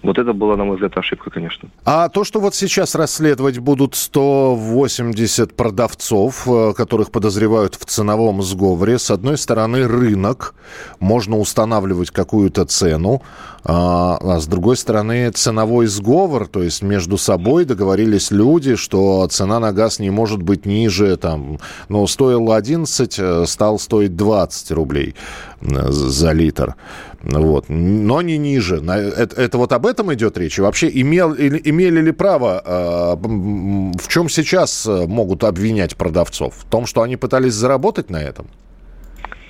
Вот 0.06 0.18
это 0.18 0.32
была, 0.32 0.56
на 0.56 0.64
мой 0.64 0.76
взгляд, 0.76 0.96
ошибка, 0.96 1.30
конечно. 1.30 1.68
А 1.84 2.08
то, 2.08 2.22
что 2.22 2.38
вот 2.38 2.54
сейчас 2.54 2.94
расследовать 2.94 3.58
будут 3.58 3.96
180 3.96 5.56
продавцов, 5.56 6.46
э, 6.46 6.72
которых 6.74 7.10
подозревают 7.10 7.74
в 7.74 7.84
ценовом 7.84 8.40
сговоре, 8.42 8.98
с 9.00 9.10
одной 9.10 9.36
стороны, 9.36 9.88
рынок, 9.88 10.54
можно 11.00 11.38
устанавливать 11.38 12.12
какую-то 12.12 12.66
цену, 12.66 13.22
а, 13.64 14.16
а 14.20 14.38
с 14.38 14.46
другой 14.46 14.76
стороны, 14.76 15.28
ценовой 15.32 15.86
сговор, 15.86 16.46
то 16.46 16.62
есть 16.62 16.82
между 16.82 17.18
собой 17.18 17.64
договорились 17.64 18.30
люди, 18.30 18.76
что 18.76 19.26
цена 19.26 19.58
на 19.58 19.72
газ 19.72 19.98
не 19.98 20.10
может 20.10 20.40
быть 20.40 20.66
ниже, 20.66 21.16
там, 21.16 21.58
ну, 21.88 22.06
стоил 22.06 22.52
11, 22.52 23.18
э, 23.18 23.44
стал 23.46 23.80
стоить 23.80 24.14
20 24.14 24.70
рублей 24.70 25.16
э, 25.62 25.90
за 25.90 26.30
литр. 26.30 26.76
Вот. 27.26 27.68
Но 27.68 28.22
не 28.22 28.38
ниже. 28.38 28.76
Это, 28.76 29.40
это 29.40 29.58
вот 29.58 29.72
об 29.72 29.86
этом 29.86 30.12
идет 30.14 30.38
речь? 30.38 30.58
И 30.58 30.62
вообще 30.62 30.88
имел, 30.88 31.34
имели 31.34 32.00
ли 32.00 32.12
право, 32.12 32.62
э, 32.64 33.16
в 33.98 34.08
чем 34.08 34.28
сейчас 34.28 34.86
могут 34.86 35.44
обвинять 35.44 35.96
продавцов? 35.96 36.54
В 36.54 36.64
том, 36.64 36.86
что 36.86 37.02
они 37.02 37.16
пытались 37.16 37.54
заработать 37.54 38.10
на 38.10 38.22
этом? 38.22 38.46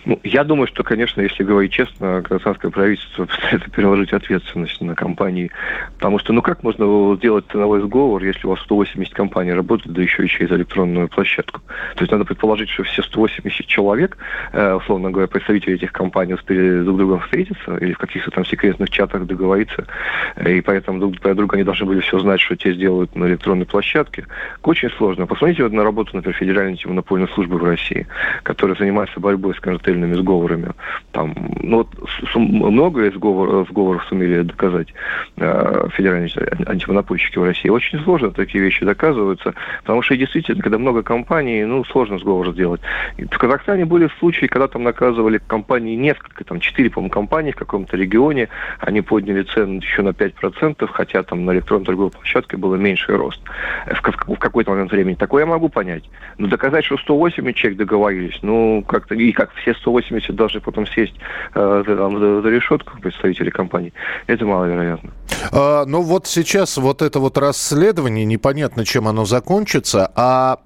Ну, 0.06 0.20
я 0.22 0.44
думаю, 0.44 0.68
что, 0.68 0.84
конечно, 0.84 1.20
если 1.20 1.42
говорить 1.42 1.72
честно, 1.72 2.22
казахстанское 2.22 2.70
правительство 2.70 3.25
пытается 3.26 3.68
переложить 3.70 4.12
ответственность 4.12 4.80
на 4.80 4.94
компании. 4.94 5.50
Потому 5.96 6.20
что, 6.20 6.32
ну 6.32 6.42
как 6.42 6.62
можно 6.62 7.16
сделать 7.16 7.44
ценовой 7.50 7.80
сговор, 7.80 8.22
если 8.22 8.46
у 8.46 8.50
вас 8.50 8.60
180 8.60 9.12
компаний 9.12 9.52
работают, 9.52 9.92
да 9.92 10.02
еще 10.02 10.25
и 10.25 10.28
через 10.28 10.52
электронную 10.52 11.08
площадку? 11.08 11.60
То 11.96 12.02
есть 12.02 12.12
надо 12.12 12.25
предположить, 12.25 12.70
что 12.70 12.84
все 12.84 13.02
180 13.02 13.66
человек, 13.66 14.16
э, 14.52 14.75
условно 14.75 15.10
говоря, 15.10 15.26
представители 15.26 15.75
этих 15.75 15.90
компаний 15.90 16.34
успели 16.34 16.82
друг 16.82 16.94
с 16.94 16.98
другом 16.98 17.20
встретиться 17.22 17.76
или 17.78 17.92
в 17.92 17.98
каких-то 17.98 18.30
там 18.30 18.44
секретных 18.46 18.90
чатах 18.90 19.26
договориться, 19.26 19.88
э, 20.36 20.58
и 20.58 20.60
поэтому 20.60 21.00
друг 21.00 21.18
про 21.18 21.34
друга 21.34 21.56
они 21.56 21.64
должны 21.64 21.84
были 21.84 21.98
все 21.98 22.20
знать, 22.20 22.40
что 22.40 22.54
те 22.54 22.72
сделают 22.75 23.16
на 23.16 23.25
электронной 23.25 23.66
площадке. 23.66 24.26
Очень 24.62 24.90
сложно. 24.90 25.26
Посмотрите 25.26 25.64
вот 25.64 25.72
на 25.72 25.82
работу, 25.82 26.14
например, 26.14 26.38
Федеральной 26.38 26.72
антимонопольной 26.72 27.28
службы 27.30 27.58
в 27.58 27.64
России, 27.64 28.06
которая 28.44 28.76
занимается 28.76 29.18
борьбой 29.18 29.56
с 29.56 29.58
контрольным 29.58 29.95
смертельными 29.96 30.14
сговорами. 30.14 30.72
Там, 31.12 31.34
ну, 31.60 31.78
вот, 31.78 31.88
много 32.34 33.10
сговор, 33.10 33.66
сговоров 33.68 34.04
сумели 34.08 34.42
доказать 34.42 34.88
э, 35.36 35.88
федеральные 35.92 36.30
антимонопольщики 36.66 37.38
в 37.38 37.44
России. 37.44 37.68
Очень 37.68 38.00
сложно 38.04 38.30
такие 38.30 38.62
вещи 38.62 38.84
доказываются, 38.84 39.54
потому 39.82 40.02
что 40.02 40.16
действительно, 40.16 40.62
когда 40.62 40.78
много 40.78 41.02
компаний, 41.02 41.64
ну, 41.64 41.84
сложно 41.84 42.18
сговор 42.18 42.52
сделать. 42.52 42.80
В 43.18 43.38
Казахстане 43.38 43.84
были 43.84 44.08
случаи, 44.18 44.47
когда 44.47 44.68
там 44.68 44.82
наказывали 44.82 45.38
компании 45.38 45.97
несколько, 45.97 46.44
там, 46.44 46.60
четыре, 46.60 46.90
по-моему, 46.90 47.10
компании 47.10 47.52
в 47.52 47.56
каком-то 47.56 47.97
регионе, 47.97 48.49
они 48.80 49.00
подняли 49.00 49.42
цену 49.42 49.80
еще 49.80 50.02
на 50.02 50.10
5%, 50.10 50.86
хотя 50.86 51.23
там 51.23 51.44
на 51.44 51.52
электронной 51.52 51.86
торговой 51.86 52.10
площадке 52.10 52.56
было 52.56 52.76
меньший 52.76 53.16
рост 53.16 53.40
в, 53.86 54.00
в 54.02 54.38
какой-то 54.38 54.71
момент 54.71 54.92
времени. 54.92 55.14
Такое 55.14 55.44
я 55.44 55.47
могу 55.47 55.68
понять. 55.68 56.04
Но 56.38 56.49
доказать, 56.49 56.84
что 56.84 56.99
108 56.99 57.52
человек 57.52 57.78
договорились, 57.78 58.38
ну, 58.42 58.84
как-то, 58.86 59.14
и 59.14 59.32
как 59.32 59.52
все 59.54 59.75
180 59.86 60.34
должны 60.34 60.60
потом 60.60 60.86
сесть 60.86 61.14
э, 61.54 61.84
там, 61.86 62.18
за, 62.18 62.42
за 62.42 62.49
решетку 62.49 62.99
представители 63.00 63.50
компании, 63.50 63.92
это 64.26 64.44
маловероятно. 64.44 65.12
А, 65.52 65.84
ну 65.86 66.02
вот 66.02 66.26
сейчас 66.26 66.76
вот 66.76 67.02
это 67.02 67.20
вот 67.20 67.38
расследование, 67.38 68.25
непонятно, 68.25 68.84
чем 68.84 69.06
оно 69.06 69.25
закончится, 69.25 70.10
а 70.16 70.58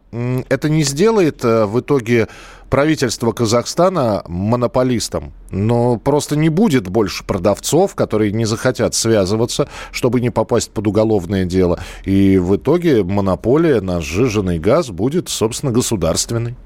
это 0.49 0.71
не 0.71 0.83
сделает 0.85 1.45
э, 1.45 1.67
в 1.67 1.81
итоге 1.81 2.29
правительство 2.71 3.33
Казахстана 3.33 4.23
монополистом. 4.27 5.33
Но 5.51 5.99
просто 5.99 6.37
не 6.37 6.49
будет 6.49 6.89
больше 6.89 7.25
продавцов, 7.25 7.95
которые 7.95 8.33
не 8.33 8.47
захотят 8.47 8.95
связываться, 8.95 9.69
чтобы 9.93 10.21
не 10.21 10.31
попасть 10.31 10.71
под 10.73 10.87
уголовное 10.87 11.45
дело. 11.45 11.79
И 12.05 12.39
в 12.39 12.57
итоге 12.57 13.05
монополия 13.05 13.81
на 13.81 14.01
сжиженный 14.01 14.59
газ 14.59 14.91
будет, 14.91 15.29
собственно, 15.29 15.73
государственной. 15.73 16.57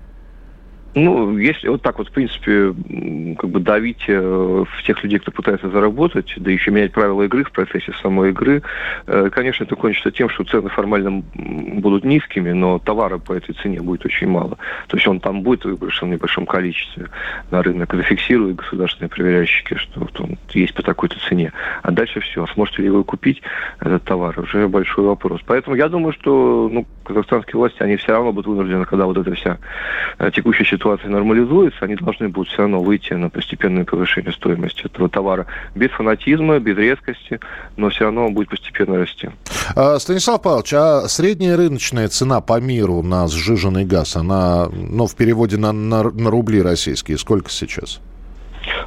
Ну, 0.95 1.37
если 1.39 1.69
вот 1.69 1.83
так 1.83 1.99
вот, 1.99 2.09
в 2.09 2.13
принципе, 2.13 2.73
как 3.37 3.51
бы 3.51 3.59
давить 3.59 4.05
э, 4.07 4.21
в 4.21 5.03
людей, 5.03 5.19
кто 5.19 5.33
пытается 5.33 5.69
заработать, 5.69 6.33
да 6.37 6.53
еще 6.53 6.71
менять 6.71 6.93
правила 6.93 7.23
игры 7.23 7.43
в 7.43 7.51
процессе 7.51 7.93
самой 8.01 8.31
игры, 8.31 8.63
э, 9.07 9.29
конечно, 9.33 9.65
это 9.65 9.75
кончится 9.75 10.13
тем, 10.13 10.29
что 10.29 10.45
цены 10.45 10.69
формально 10.69 11.25
будут 11.35 12.05
низкими, 12.05 12.53
но 12.53 12.79
товара 12.79 13.19
по 13.19 13.33
этой 13.33 13.55
цене 13.57 13.83
будет 13.83 14.07
очень 14.07 14.29
мало. 14.29 14.57
То 14.87 14.97
есть 14.97 15.07
он 15.09 15.19
там 15.19 15.43
будет 15.43 15.65
выброшен 15.65 16.09
в 16.09 16.13
небольшом 16.13 16.47
количестве 16.47 17.09
на 17.51 17.63
рынок, 17.63 17.93
зафиксирует 17.93 18.57
государственные 18.57 19.09
проверяющие, 19.11 19.77
что 19.77 20.01
вот 20.01 20.21
он 20.21 20.39
есть 20.53 20.75
по 20.75 20.83
такой-то 20.83 21.17
цене. 21.29 21.53
А 21.83 21.91
дальше 21.91 22.21
все. 22.21 22.45
А 22.45 22.47
сможете 22.55 22.83
ли 22.83 22.91
вы 22.91 23.03
купить 23.03 23.43
этот 23.81 24.05
товар? 24.05 24.39
Уже 24.39 24.69
большой 24.69 25.05
вопрос. 25.05 25.41
Поэтому 25.45 25.75
я 25.75 25.89
думаю, 25.89 26.13
что 26.13 26.71
ну, 26.73 26.87
казахстанские 27.03 27.59
власти, 27.59 27.83
они 27.83 27.97
все 27.97 28.13
равно 28.13 28.33
будут 28.33 28.47
вынуждены, 28.47 28.85
когда 28.85 29.07
вот 29.07 29.17
эта 29.17 29.35
вся 29.35 29.59
э, 30.19 30.31
текущая 30.33 30.65
ситуация 30.65 30.84
ситуация 30.85 31.11
нормализуется, 31.11 31.79
они 31.81 31.97
должны 31.97 32.29
будут 32.29 32.49
все 32.49 32.63
равно 32.63 32.83
выйти 32.83 33.15
на 33.15 33.31
постепенное 33.31 33.85
повышение 33.85 34.33
стоимости 34.33 34.85
этого 34.85 35.09
товара. 35.09 35.47
Без 35.75 35.91
фанатизма, 35.91 36.59
без 36.59 36.77
резкости, 36.77 37.41
но 37.77 37.89
все 37.89 38.05
равно 38.05 38.27
он 38.27 38.35
будет 38.35 38.51
постепенно 38.51 38.99
расти. 38.99 39.31
А, 39.75 39.99
Станислав 39.99 40.43
Павлович, 40.43 40.75
а 40.75 41.09
средняя 41.09 41.57
рыночная 41.57 42.09
цена 42.09 42.43
по 42.43 42.61
миру 42.61 43.03
на 43.03 43.27
сжиженный 43.29 43.87
газ, 43.87 44.17
она, 44.17 44.69
ну, 44.71 45.07
в 45.07 45.17
переводе 45.17 45.57
на, 45.57 45.73
на, 45.73 46.03
на 46.03 46.31
рубли 46.31 46.61
российские, 46.61 47.17
сколько 47.17 47.51
сейчас? 47.51 48.01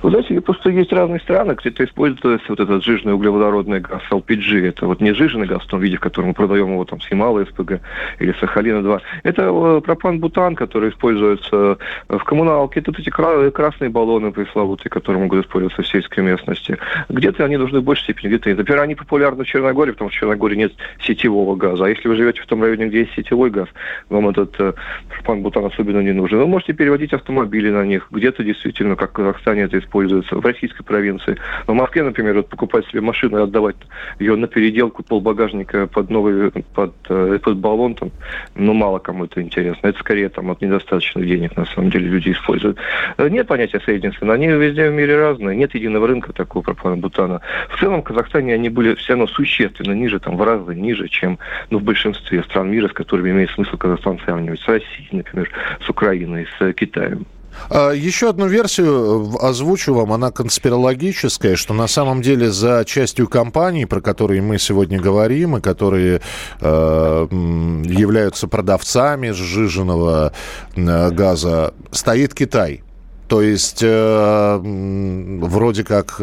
Вы 0.01 0.11
знаете, 0.11 0.39
просто 0.41 0.69
есть 0.69 0.91
разные 0.93 1.19
страны, 1.19 1.55
где-то 1.57 1.83
используется 1.85 2.39
вот 2.49 2.59
этот 2.59 2.83
жижный 2.83 3.13
углеводородный 3.13 3.79
газ 3.79 4.01
LPG. 4.11 4.67
Это 4.67 4.85
вот 4.85 5.01
не 5.01 5.13
жиженый 5.13 5.47
газ 5.47 5.63
в 5.63 5.67
том 5.67 5.79
виде, 5.79 5.97
в 5.97 6.01
котором 6.01 6.29
мы 6.29 6.33
продаем 6.33 6.71
его 6.71 6.85
там 6.85 7.01
с 7.01 7.09
Ямала 7.09 7.43
СПГ 7.45 7.79
или 8.19 8.33
Сахалина-2. 8.39 9.01
Это 9.23 9.43
э, 9.43 9.81
пропан-бутан, 9.81 10.55
который 10.55 10.89
используется 10.89 11.77
в 12.07 12.19
коммуналке. 12.19 12.79
Это 12.79 12.91
вот 12.91 12.99
эти 12.99 13.09
красные 13.09 13.89
баллоны 13.89 14.31
пресловутые, 14.31 14.89
которые 14.89 15.23
могут 15.23 15.45
использоваться 15.45 15.81
в 15.81 15.87
сельской 15.87 16.23
местности. 16.23 16.77
Где-то 17.09 17.43
они 17.45 17.57
нужны 17.57 17.79
в 17.79 17.83
большей 17.83 18.03
степени, 18.03 18.29
где-то 18.29 18.49
нет. 18.49 18.57
Например, 18.59 18.81
они 18.81 18.95
популярны 18.95 19.43
в 19.43 19.47
Черногории, 19.47 19.91
потому 19.91 20.09
что 20.09 20.17
в 20.17 20.19
Черногории 20.21 20.55
нет 20.55 20.73
сетевого 21.01 21.55
газа. 21.55 21.85
А 21.85 21.89
если 21.89 22.07
вы 22.07 22.15
живете 22.15 22.41
в 22.41 22.45
том 22.45 22.61
районе, 22.61 22.87
где 22.87 22.99
есть 22.99 23.13
сетевой 23.13 23.49
газ, 23.49 23.67
вам 24.09 24.29
этот 24.29 24.55
э, 24.59 24.73
пропан-бутан 25.09 25.65
особенно 25.65 26.01
не 26.01 26.13
нужен. 26.13 26.39
Вы 26.39 26.47
можете 26.47 26.73
переводить 26.73 27.13
автомобили 27.13 27.69
на 27.69 27.83
них. 27.83 28.07
Где-то 28.11 28.43
действительно, 28.43 28.95
как 28.95 29.11
в 29.11 29.13
Казахстане, 29.13 29.63
это 29.63 29.77
используется 29.87 30.35
в 30.35 30.45
российской 30.45 30.83
провинции. 30.83 31.37
Но 31.67 31.73
в 31.73 31.77
Москве, 31.77 32.03
например, 32.03 32.35
вот 32.35 32.49
покупать 32.49 32.85
себе 32.87 33.01
машину 33.01 33.39
и 33.39 33.41
отдавать 33.43 33.77
ее 34.19 34.35
на 34.35 34.47
переделку 34.47 35.03
полбагажника 35.03 35.87
под 35.87 36.09
новый, 36.09 36.51
под, 36.73 36.93
э, 37.09 37.39
под 37.41 37.57
баллон, 37.57 37.95
там, 37.95 38.11
ну, 38.55 38.73
мало 38.73 38.99
кому 38.99 39.25
это 39.25 39.41
интересно. 39.41 39.87
Это 39.87 39.99
скорее 39.99 40.29
там 40.29 40.51
от 40.51 40.61
недостаточных 40.61 41.25
денег, 41.25 41.55
на 41.55 41.65
самом 41.65 41.89
деле, 41.89 42.07
люди 42.07 42.31
используют. 42.31 42.77
Э, 43.17 43.29
нет 43.29 43.47
понятия 43.47 43.79
средней 43.79 44.11
цены, 44.11 44.31
они 44.31 44.47
везде 44.47 44.89
в 44.89 44.93
мире 44.93 45.17
разные, 45.17 45.55
нет 45.55 45.73
единого 45.73 46.07
рынка 46.07 46.33
такого 46.33 46.63
пропана-бутана. 46.63 47.41
В 47.69 47.79
целом, 47.79 48.01
в 48.01 48.03
Казахстане 48.03 48.53
они 48.53 48.69
были 48.69 48.95
все 48.95 49.13
равно 49.13 49.27
существенно 49.27 49.93
ниже, 49.93 50.19
там, 50.19 50.37
в 50.37 50.43
разы 50.43 50.75
ниже, 50.75 51.07
чем 51.07 51.39
ну, 51.69 51.79
в 51.79 51.83
большинстве 51.83 52.43
стран 52.43 52.69
мира, 52.69 52.87
с 52.87 52.93
которыми 52.93 53.31
имеет 53.31 53.51
смысл 53.51 53.77
Казахстан 53.77 54.19
сравнивать. 54.19 54.59
С 54.59 54.67
Россией, 54.67 55.09
например, 55.11 55.49
с 55.81 55.89
Украиной, 55.89 56.47
с 56.59 56.73
Китаем. 56.73 57.25
А, 57.69 57.91
еще 57.91 58.29
одну 58.29 58.47
версию 58.47 59.33
э, 59.41 59.45
озвучу 59.45 59.93
вам, 59.93 60.13
она 60.13 60.31
конспирологическая, 60.31 61.55
что 61.55 61.73
на 61.73 61.87
самом 61.87 62.21
деле 62.21 62.51
за 62.51 62.83
частью 62.85 63.27
компаний, 63.27 63.85
про 63.85 64.01
которые 64.01 64.41
мы 64.41 64.59
сегодня 64.59 64.99
говорим, 64.99 65.57
и 65.57 65.61
которые 65.61 66.21
э, 66.61 67.27
являются 67.31 68.47
продавцами 68.47 69.31
сжиженного 69.31 70.33
э, 70.75 71.11
газа, 71.11 71.73
стоит 71.91 72.33
Китай. 72.33 72.83
То 73.27 73.41
есть 73.41 73.79
э, 73.81 74.59
вроде 74.61 75.83
как 75.83 76.21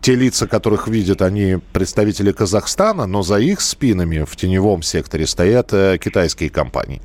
те 0.00 0.14
лица, 0.14 0.46
которых 0.46 0.86
видят, 0.86 1.20
они 1.20 1.58
представители 1.72 2.30
Казахстана, 2.30 3.06
но 3.06 3.22
за 3.22 3.38
их 3.38 3.60
спинами 3.60 4.24
в 4.24 4.36
теневом 4.36 4.82
секторе 4.82 5.26
стоят 5.26 5.72
э, 5.72 5.98
китайские 5.98 6.50
компании. 6.50 7.02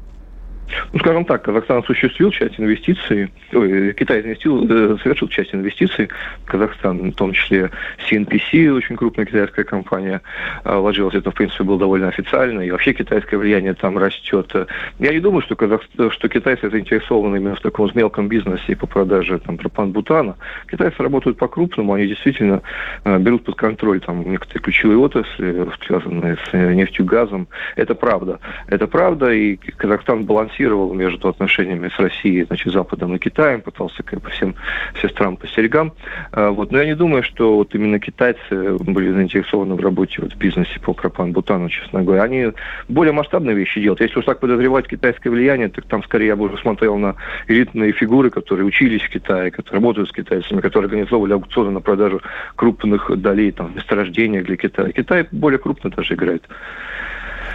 Ну, 0.94 1.00
скажем 1.00 1.26
так, 1.26 1.42
Казахстан 1.44 1.80
осуществил 1.80 2.32
часть 2.32 2.60
инвестиций, 2.60 3.32
ой, 3.54 3.94
Китай 3.94 4.22
инвестил, 4.22 4.66
э, 4.70 4.98
совершил 5.02 5.28
часть 5.28 5.54
инвестиций, 5.54 6.10
Казахстан, 6.46 7.12
в 7.12 7.16
том 7.16 7.34
числе 7.34 7.72
CNPC, 8.10 8.70
очень 8.72 8.96
крупная 8.96 9.26
китайская 9.26 9.64
компания, 9.64 10.22
э, 10.64 10.76
вложилась, 10.78 11.16
это, 11.16 11.32
в 11.32 11.34
принципе, 11.34 11.64
было 11.64 11.80
довольно 11.80 12.08
официально, 12.08 12.62
и 12.62 12.72
вообще 12.72 12.94
китайское 12.94 13.40
влияние 13.40 13.74
там 13.74 13.98
растет. 13.98 14.54
Я 15.00 15.12
не 15.12 15.20
думаю, 15.20 15.42
что, 15.42 15.56
Казах... 15.56 15.82
что 16.12 16.30
китайцы 16.30 16.70
заинтересованы 16.70 17.38
именно 17.38 17.56
в 17.56 17.62
таком 17.62 17.90
мелком 17.96 18.28
бизнесе 18.28 18.76
по 18.76 18.88
продаже 18.88 19.40
там, 19.40 19.58
пропан-бутана. 19.58 20.36
Китайцы 20.70 21.02
работают 21.02 21.38
по-крупному, 21.38 21.94
они 21.94 22.08
действительно 22.08 22.62
э, 23.04 23.18
берут 23.18 23.46
под 23.46 23.56
контроль 23.56 24.00
там 24.00 24.30
некоторые 24.30 24.62
ключевые 24.62 25.00
отрасли, 25.00 25.68
связанные 25.86 26.38
с 26.50 26.54
нефтью, 26.54 27.06
газом. 27.06 27.48
Это 27.76 27.96
правда. 27.96 28.40
Это 28.68 28.88
правда, 28.88 29.32
и 29.32 29.56
Казахстан 29.56 30.26
балансирует 30.26 30.59
балансировал 30.60 30.94
между 30.94 31.28
отношениями 31.28 31.90
с 31.90 32.00
Россией, 32.00 32.44
значит, 32.44 32.74
Западом 32.74 33.16
и 33.16 33.20
Китаем, 33.20 33.62
пытался 33.62 34.04
как 34.04 34.22
бы 34.22 34.30
всем 34.30 34.56
сестрам 35.02 35.38
по 35.38 35.48
серегам. 35.48 35.94
А, 36.32 36.50
вот. 36.52 36.72
Но 36.72 36.80
я 36.80 36.86
не 36.86 36.96
думаю, 36.96 37.24
что 37.24 37.56
вот 37.56 37.74
именно 37.76 38.00
китайцы 38.00 38.78
были 38.80 39.12
заинтересованы 39.12 39.76
в 39.76 39.80
работе 39.80 40.22
вот, 40.22 40.34
в 40.34 40.38
бизнесе 40.38 40.80
по 40.80 40.94
пропан-бутану, 40.94 41.70
честно 41.70 42.04
говоря. 42.04 42.24
Они 42.24 42.52
более 42.88 43.14
масштабные 43.14 43.56
вещи 43.56 43.82
делают. 43.82 44.02
Если 44.02 44.20
уж 44.20 44.26
так 44.26 44.40
подозревать 44.40 44.88
китайское 44.88 45.32
влияние, 45.32 45.70
так 45.70 45.86
там 45.86 46.04
скорее 46.04 46.28
я 46.28 46.36
бы 46.36 46.46
уже 46.46 46.58
смотрел 46.58 46.98
на 46.98 47.16
элитные 47.48 47.92
фигуры, 47.92 48.30
которые 48.30 48.66
учились 48.66 49.02
в 49.02 49.10
Китае, 49.10 49.52
которые 49.52 49.80
работают 49.80 50.10
с 50.10 50.12
китайцами, 50.12 50.62
которые 50.62 50.88
организовывали 50.88 51.34
аукционы 51.34 51.72
на 51.72 51.82
продажу 51.82 52.22
крупных 52.56 53.12
долей, 53.18 53.52
там, 53.52 53.76
месторождения 53.76 54.44
для 54.44 54.58
Китая. 54.58 54.92
Китай 54.92 55.28
более 55.32 55.60
крупно 55.60 55.90
даже 55.90 56.14
играет. 56.14 56.44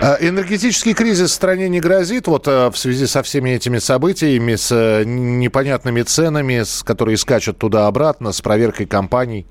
А 0.01 0.17
энергетический 0.21 0.93
кризис 0.93 1.31
в 1.31 1.35
стране 1.35 1.69
не 1.69 1.81
грозит 1.81 2.27
вот 2.27 2.47
э, 2.49 2.71
в 2.71 2.77
связи 2.77 3.07
со 3.07 3.23
всеми 3.23 3.51
этими 3.51 3.79
событиями, 3.79 4.57
с 4.57 4.71
э, 4.73 5.05
непонятными 5.05 6.03
ценами, 6.03 6.63
с, 6.63 6.83
которые 6.83 7.17
скачут 7.17 7.59
туда-обратно, 7.59 8.33
с 8.33 8.41
проверкой 8.41 8.87
компаний? 8.87 9.47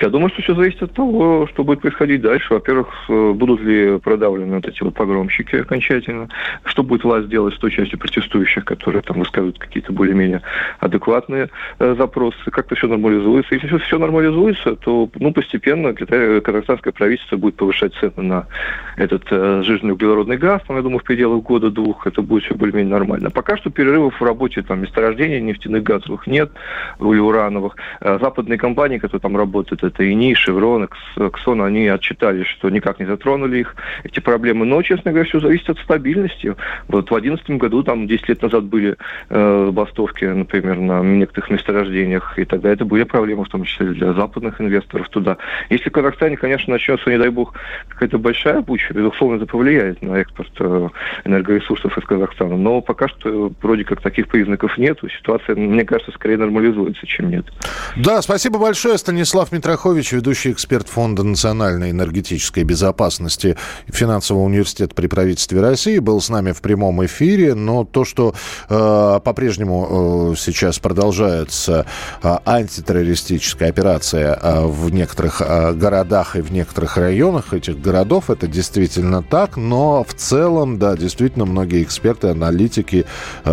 Я 0.00 0.08
думаю, 0.08 0.30
что 0.30 0.42
все 0.42 0.54
зависит 0.54 0.82
от 0.82 0.92
того, 0.92 1.46
что 1.48 1.64
будет 1.64 1.80
происходить 1.80 2.20
дальше. 2.20 2.54
Во-первых, 2.54 2.88
э, 3.08 3.32
будут 3.32 3.60
ли 3.60 3.98
продавлены 3.98 4.56
вот 4.56 4.66
эти 4.66 4.82
вот 4.82 4.94
погромщики 4.94 5.56
окончательно, 5.56 6.28
что 6.64 6.82
будет 6.82 7.04
власть 7.04 7.28
делать 7.28 7.54
с 7.54 7.58
той 7.58 7.70
частью 7.70 7.98
протестующих, 7.98 8.64
которые 8.64 9.02
там 9.02 9.18
высказывают 9.18 9.58
какие-то 9.58 9.92
более-менее 9.92 10.42
адекватные 10.80 11.48
э, 11.78 11.94
запросы, 11.98 12.50
как-то 12.50 12.74
все 12.74 12.86
нормализуется. 12.88 13.54
Если 13.54 13.66
все, 13.68 13.78
все 13.78 13.98
нормализуется, 13.98 14.76
то 14.76 15.08
ну, 15.18 15.32
постепенно 15.32 15.94
Китай, 15.94 16.40
казахстанское 16.40 16.92
правительство 16.92 17.36
будет 17.36 17.56
повышать 17.56 17.94
цены 17.94 18.22
на 18.22 18.46
этот 18.96 19.24
э, 19.30 19.62
сжиженный 19.62 19.94
углеродный 19.94 20.36
газ, 20.36 20.62
там, 20.66 20.76
я 20.76 20.82
думаю, 20.82 21.00
в 21.00 21.04
пределах 21.04 21.42
года-двух 21.42 22.06
это 22.06 22.22
будет 22.22 22.44
все 22.44 22.54
более-менее 22.54 22.92
нормально. 22.92 23.30
Пока 23.30 23.56
что 23.56 23.70
перерывов 23.70 24.20
в 24.20 24.24
работе 24.24 24.62
там 24.62 24.80
месторождений 24.80 25.40
нефтяных 25.40 25.82
газовых 25.82 26.26
нет, 26.26 26.50
или 27.00 27.18
урановых. 27.18 27.76
Э, 28.00 28.18
западные 28.20 28.58
компании, 28.58 28.98
которые 28.98 29.20
там 29.20 29.36
работают, 29.36 29.65
работают, 29.66 29.82
это 29.82 30.10
ИНИ, 30.10 30.34
Шеврон, 30.34 30.88
Эксон, 31.16 31.62
они 31.62 31.88
отчитались, 31.88 32.46
что 32.46 32.70
никак 32.70 33.00
не 33.00 33.06
затронули 33.06 33.58
их, 33.58 33.76
эти 34.04 34.20
проблемы. 34.20 34.66
Но, 34.66 34.82
честно 34.82 35.10
говоря, 35.10 35.28
все 35.28 35.40
зависит 35.40 35.70
от 35.70 35.78
стабильности. 35.78 36.54
Вот 36.88 37.06
в 37.06 37.08
2011 37.08 37.50
году, 37.50 37.82
там 37.82 38.06
10 38.06 38.28
лет 38.28 38.42
назад 38.42 38.64
были 38.64 38.96
э, 39.28 39.70
бастовки, 39.72 40.24
например, 40.24 40.78
на 40.78 41.00
некоторых 41.00 41.50
месторождениях, 41.50 42.38
и 42.38 42.44
тогда 42.44 42.70
это 42.70 42.84
были 42.84 43.04
проблемы, 43.04 43.44
в 43.44 43.48
том 43.48 43.64
числе 43.64 43.86
для 43.86 44.12
западных 44.12 44.60
инвесторов 44.60 45.08
туда. 45.08 45.36
Если 45.70 45.90
в 45.90 45.92
Казахстане, 45.92 46.36
конечно, 46.36 46.72
начнется, 46.72 47.10
не 47.10 47.18
дай 47.18 47.30
бог, 47.30 47.54
какая-то 47.88 48.18
большая 48.18 48.60
буча, 48.60 48.92
безусловно, 48.94 49.36
это 49.36 49.46
повлияет 49.46 50.02
на 50.02 50.16
экспорт 50.16 50.52
э, 50.60 50.88
энергоресурсов 51.24 51.96
из 51.98 52.04
Казахстана. 52.04 52.56
Но 52.56 52.80
пока 52.80 53.08
что 53.08 53.52
вроде 53.62 53.84
как 53.84 54.00
таких 54.00 54.28
признаков 54.28 54.78
нет. 54.78 54.98
Ситуация, 55.18 55.56
мне 55.56 55.84
кажется, 55.84 56.12
скорее 56.12 56.36
нормализуется, 56.36 57.06
чем 57.06 57.30
нет. 57.30 57.46
Да, 57.96 58.22
спасибо 58.22 58.58
большое, 58.58 58.98
Станислав 58.98 59.45
Митрохович, 59.52 60.12
ведущий 60.12 60.52
эксперт 60.52 60.88
Фонда 60.88 61.22
национальной 61.22 61.90
энергетической 61.90 62.64
безопасности 62.64 63.56
Финансового 63.86 64.44
университета 64.44 64.94
при 64.94 65.06
правительстве 65.06 65.60
России, 65.60 65.98
был 65.98 66.20
с 66.20 66.28
нами 66.28 66.52
в 66.52 66.60
прямом 66.60 67.04
эфире. 67.06 67.54
Но 67.54 67.84
то, 67.84 68.04
что 68.04 68.34
э, 68.68 69.20
по-прежнему 69.22 70.32
э, 70.32 70.36
сейчас 70.36 70.78
продолжается 70.78 71.86
э, 72.22 72.36
антитеррористическая 72.44 73.68
операция 73.68 74.38
э, 74.40 74.66
в 74.66 74.90
некоторых 74.90 75.40
э, 75.40 75.72
городах 75.72 76.36
и 76.36 76.40
в 76.40 76.52
некоторых 76.52 76.96
районах 76.96 77.52
этих 77.52 77.80
городов, 77.80 78.30
это 78.30 78.46
действительно 78.46 79.22
так. 79.22 79.56
Но 79.56 80.04
в 80.04 80.14
целом, 80.14 80.78
да, 80.78 80.96
действительно, 80.96 81.44
многие 81.44 81.82
эксперты, 81.82 82.28
аналитики 82.28 83.06
э, 83.44 83.50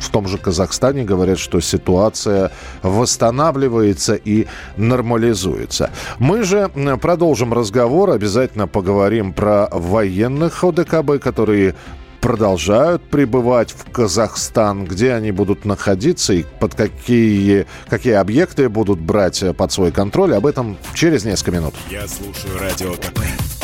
в 0.00 0.10
том 0.10 0.28
же 0.28 0.38
Казахстане 0.38 1.04
говорят, 1.04 1.38
что 1.38 1.60
ситуация 1.60 2.50
восстанавливается 2.82 4.14
и 4.14 4.46
нормализуется. 4.76 5.90
Мы 6.18 6.42
же 6.42 6.70
продолжим 7.00 7.52
разговор, 7.52 8.10
обязательно 8.10 8.66
поговорим 8.66 9.32
про 9.32 9.68
военных 9.70 10.64
ОДКБ, 10.64 11.20
которые 11.22 11.74
продолжают 12.20 13.08
прибывать 13.08 13.70
в 13.70 13.90
Казахстан, 13.92 14.84
где 14.84 15.12
они 15.12 15.30
будут 15.30 15.64
находиться 15.64 16.32
и 16.32 16.44
под 16.58 16.74
какие, 16.74 17.66
какие 17.88 18.14
объекты 18.14 18.68
будут 18.68 18.98
брать 18.98 19.44
под 19.56 19.70
свой 19.70 19.92
контроль. 19.92 20.34
Об 20.34 20.46
этом 20.46 20.76
через 20.94 21.24
несколько 21.24 21.52
минут. 21.52 21.74
Я 21.88 22.08
слушаю 22.08 22.58
Радио 22.58 22.94
КП, 22.94 23.20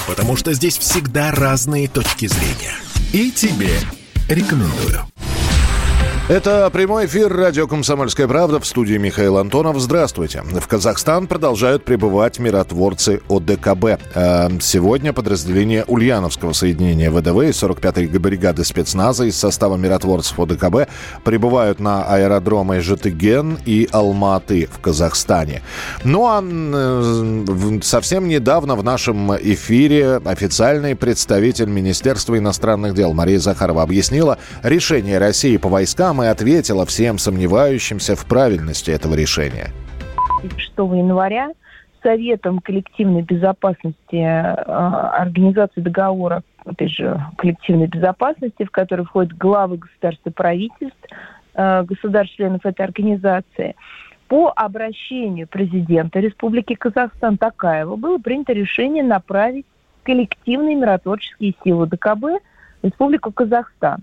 потому 0.06 0.36
что 0.36 0.52
здесь 0.52 0.78
всегда 0.78 1.32
разные 1.32 1.88
точки 1.88 2.26
зрения. 2.26 2.74
И 3.12 3.32
тебе 3.32 3.72
рекомендую. 4.28 5.00
Это 6.28 6.70
прямой 6.70 7.06
эфир 7.06 7.34
радио 7.34 7.66
«Комсомольская 7.66 8.28
правда» 8.28 8.60
в 8.60 8.64
студии 8.64 8.94
Михаил 8.94 9.38
Антонов. 9.38 9.80
Здравствуйте. 9.80 10.42
В 10.44 10.68
Казахстан 10.68 11.26
продолжают 11.26 11.84
прибывать 11.84 12.38
миротворцы 12.38 13.20
ОДКБ. 13.28 14.00
Эм, 14.14 14.60
сегодня 14.60 15.12
подразделение 15.12 15.84
Ульяновского 15.84 16.52
соединения 16.52 17.10
ВДВ 17.10 17.42
и 17.42 17.48
45-й 17.48 18.06
бригады 18.18 18.64
спецназа 18.64 19.24
из 19.24 19.36
состава 19.36 19.76
миротворцев 19.76 20.38
ОДКБ 20.38 20.88
прибывают 21.24 21.80
на 21.80 22.04
аэродромы 22.04 22.80
Житыген 22.80 23.58
и 23.66 23.88
Алматы 23.90 24.68
в 24.72 24.78
Казахстане. 24.78 25.62
Ну 26.04 26.26
а 26.28 26.40
э, 26.40 27.80
совсем 27.82 28.28
недавно 28.28 28.76
в 28.76 28.84
нашем 28.84 29.34
эфире 29.38 30.20
официальный 30.24 30.94
представитель 30.94 31.68
Министерства 31.68 32.38
иностранных 32.38 32.94
дел 32.94 33.12
Мария 33.12 33.40
Захарова 33.40 33.82
объяснила 33.82 34.38
решение 34.62 35.18
России 35.18 35.56
по 35.56 35.68
войскам 35.68 36.11
и 36.20 36.26
ответила 36.26 36.84
всем 36.84 37.18
сомневающимся 37.18 38.16
в 38.16 38.26
правильности 38.26 38.90
этого 38.90 39.14
решения. 39.14 39.68
6 40.42 40.72
января 40.78 41.52
Советом 42.02 42.58
коллективной 42.58 43.22
безопасности 43.22 44.20
а, 44.20 45.12
Организации 45.20 45.80
договора 45.80 46.42
опять 46.64 46.90
же, 46.90 47.20
коллективной 47.38 47.86
безопасности, 47.86 48.64
в 48.64 48.70
который 48.70 49.04
входят 49.04 49.36
главы 49.36 49.78
государств 49.78 50.26
и 50.26 50.30
правительств, 50.30 50.98
а, 51.54 51.82
государств-членов 51.82 52.64
этой 52.64 52.84
организации, 52.84 53.76
по 54.28 54.52
обращению 54.54 55.46
президента 55.46 56.18
Республики 56.20 56.74
Казахстан 56.74 57.36
Такаева 57.36 57.96
было 57.96 58.18
принято 58.18 58.52
решение 58.52 59.04
направить 59.04 59.66
коллективные 60.04 60.74
миротворческие 60.74 61.54
силы 61.62 61.86
ДКБ 61.86 62.42
Республику 62.82 63.30
Казахстан, 63.32 64.00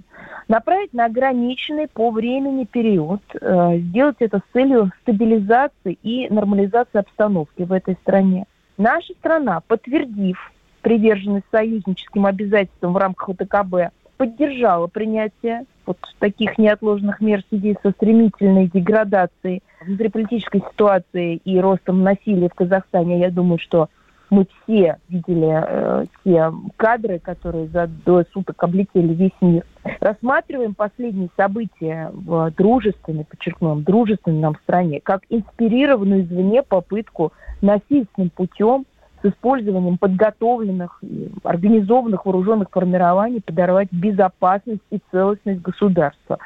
направить 0.48 0.94
на 0.94 1.06
ограниченный 1.06 1.88
по 1.88 2.12
времени 2.12 2.66
период, 2.66 3.22
э, 3.34 3.78
сделать 3.80 4.18
это 4.20 4.40
с 4.40 4.54
целью 4.54 4.92
стабилизации 5.02 5.98
и 6.02 6.34
нормализации 6.34 7.00
обстановки 7.00 7.64
в 7.64 7.74
этой 7.74 7.96
стране. 7.96 8.46
Наша 8.78 9.14
страна, 9.14 9.62
подтвердив 9.68 10.52
приверженность 10.82 11.46
союзническим 11.52 12.26
обязательствам 12.26 12.94
в 12.94 12.98
рамках 12.98 13.30
ОТКБ, 13.30 13.92
поддержала 14.18 14.88
принятие 14.88 15.66
вот 15.86 15.98
таких 16.20 16.58
неотложных 16.58 17.20
мер 17.20 17.42
в 17.44 17.50
связи 17.50 17.76
со 17.82 17.92
стремительной 17.92 18.68
деградацией 18.68 19.64
внутриполитической 19.82 20.62
ситуации 20.62 21.38
и 21.38 21.60
ростом 21.60 22.04
насилия 22.04 22.50
в 22.50 22.54
Казахстане. 22.54 23.20
Я 23.20 23.32
думаю, 23.32 23.60
что 23.60 23.90
мы 24.30 24.48
все 24.64 24.98
видели 25.10 25.50
э, 25.52 26.06
те 26.24 26.52
кадры, 26.78 27.20
которые 27.20 27.68
за 27.68 27.88
двое 27.88 28.26
суток 28.32 28.62
облетели 28.64 29.14
весь 29.14 29.36
мир. 29.42 29.64
Рассматриваем 30.00 30.76
последние 30.76 31.30
события 31.36 32.12
в 32.14 32.52
дружественной, 32.52 33.26
подчеркнем, 33.26 33.84
дружественной 33.84 34.40
нам 34.40 34.56
стране, 34.64 35.00
как 35.02 35.22
инспирированную 35.30 36.24
извне 36.24 36.64
попытку 36.64 37.34
насильственным 37.62 38.30
путем 38.30 38.86
с 39.22 39.26
использованием 39.26 39.98
подготовленных 39.98 41.00
и 41.02 41.30
организованных 41.44 42.26
вооруженных 42.26 42.70
формирований 42.72 43.42
подорвать 43.42 43.90
безопасность 43.92 44.82
и 44.92 45.00
целостность 45.12 45.62
государства. 45.62 46.38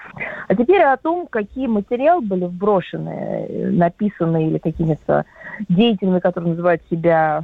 А 0.48 0.56
теперь 0.56 0.82
о 0.82 0.98
том, 0.98 1.28
какие 1.28 1.68
материалы 1.68 2.22
были 2.22 2.46
вброшены, 2.46 3.10
э, 3.10 3.70
написаны 3.70 4.48
или 4.48 4.58
какими-то 4.58 5.26
деятелями, 5.70 6.20
которые 6.20 6.52
называют 6.52 6.82
себя 6.90 7.44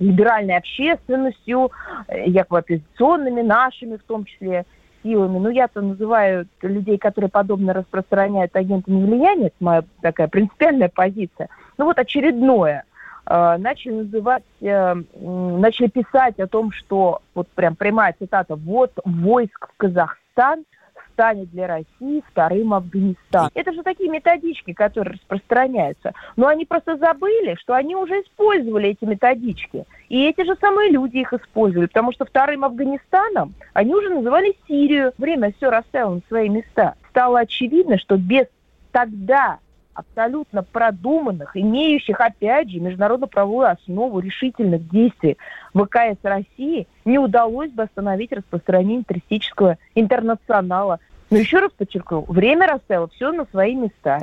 либеральной 0.00 0.56
общественностью, 0.56 1.70
э, 2.08 2.24
якобы 2.26 2.58
оппозиционными, 2.58 3.42
нашими 3.42 3.96
в 3.96 4.02
том 4.02 4.24
числе 4.24 4.64
силами. 5.02 5.38
Ну, 5.38 5.50
я-то 5.50 5.80
называю 5.80 6.46
людей, 6.62 6.98
которые 6.98 7.30
подобно 7.30 7.72
распространяют 7.72 8.56
агентами 8.56 9.04
влияния, 9.04 9.46
это 9.46 9.56
моя 9.60 9.84
такая 10.02 10.28
принципиальная 10.28 10.90
позиция. 10.92 11.48
Ну, 11.76 11.84
вот 11.84 11.98
очередное 11.98 12.84
э, 13.26 13.56
начали 13.58 13.92
называть, 13.92 14.44
э, 14.60 14.94
начали 15.20 15.88
писать 15.88 16.38
о 16.40 16.46
том, 16.46 16.72
что, 16.72 17.20
вот 17.34 17.48
прям 17.48 17.76
прямая 17.76 18.14
цитата, 18.18 18.56
вот 18.56 18.92
войск 19.04 19.68
в 19.68 19.76
Казахстан– 19.76 20.64
станет 21.18 21.50
для 21.50 21.66
России 21.66 22.22
вторым 22.30 22.74
Афганистаном. 22.74 23.50
Это 23.54 23.72
же 23.72 23.82
такие 23.82 24.08
методички, 24.08 24.72
которые 24.72 25.14
распространяются. 25.14 26.12
Но 26.36 26.46
они 26.46 26.64
просто 26.64 26.96
забыли, 26.96 27.56
что 27.58 27.74
они 27.74 27.96
уже 27.96 28.20
использовали 28.20 28.90
эти 28.90 29.04
методички. 29.04 29.84
И 30.08 30.24
эти 30.24 30.44
же 30.44 30.54
самые 30.60 30.90
люди 30.90 31.16
их 31.16 31.32
использовали, 31.32 31.86
потому 31.86 32.12
что 32.12 32.24
вторым 32.24 32.64
Афганистаном 32.64 33.54
они 33.72 33.94
уже 33.94 34.10
называли 34.10 34.56
Сирию. 34.68 35.12
Время 35.18 35.52
все 35.56 35.70
расставило 35.70 36.14
на 36.14 36.20
свои 36.28 36.48
места. 36.48 36.94
Стало 37.10 37.40
очевидно, 37.40 37.98
что 37.98 38.16
без 38.16 38.46
тогда 38.92 39.58
абсолютно 39.98 40.62
продуманных, 40.62 41.56
имеющих, 41.56 42.20
опять 42.20 42.70
же, 42.70 42.78
международно-правовую 42.78 43.68
основу 43.68 44.20
решительных 44.20 44.88
действий 44.88 45.36
ВКС 45.74 46.18
России, 46.22 46.86
не 47.04 47.18
удалось 47.18 47.72
бы 47.72 47.82
остановить 47.82 48.30
распространение 48.30 49.02
террористического 49.02 49.76
интернационала. 49.96 51.00
Но 51.30 51.38
еще 51.38 51.58
раз 51.58 51.72
подчеркну, 51.72 52.24
время 52.28 52.66
расставило 52.66 53.08
все 53.08 53.32
на 53.32 53.44
свои 53.46 53.74
места. 53.74 54.20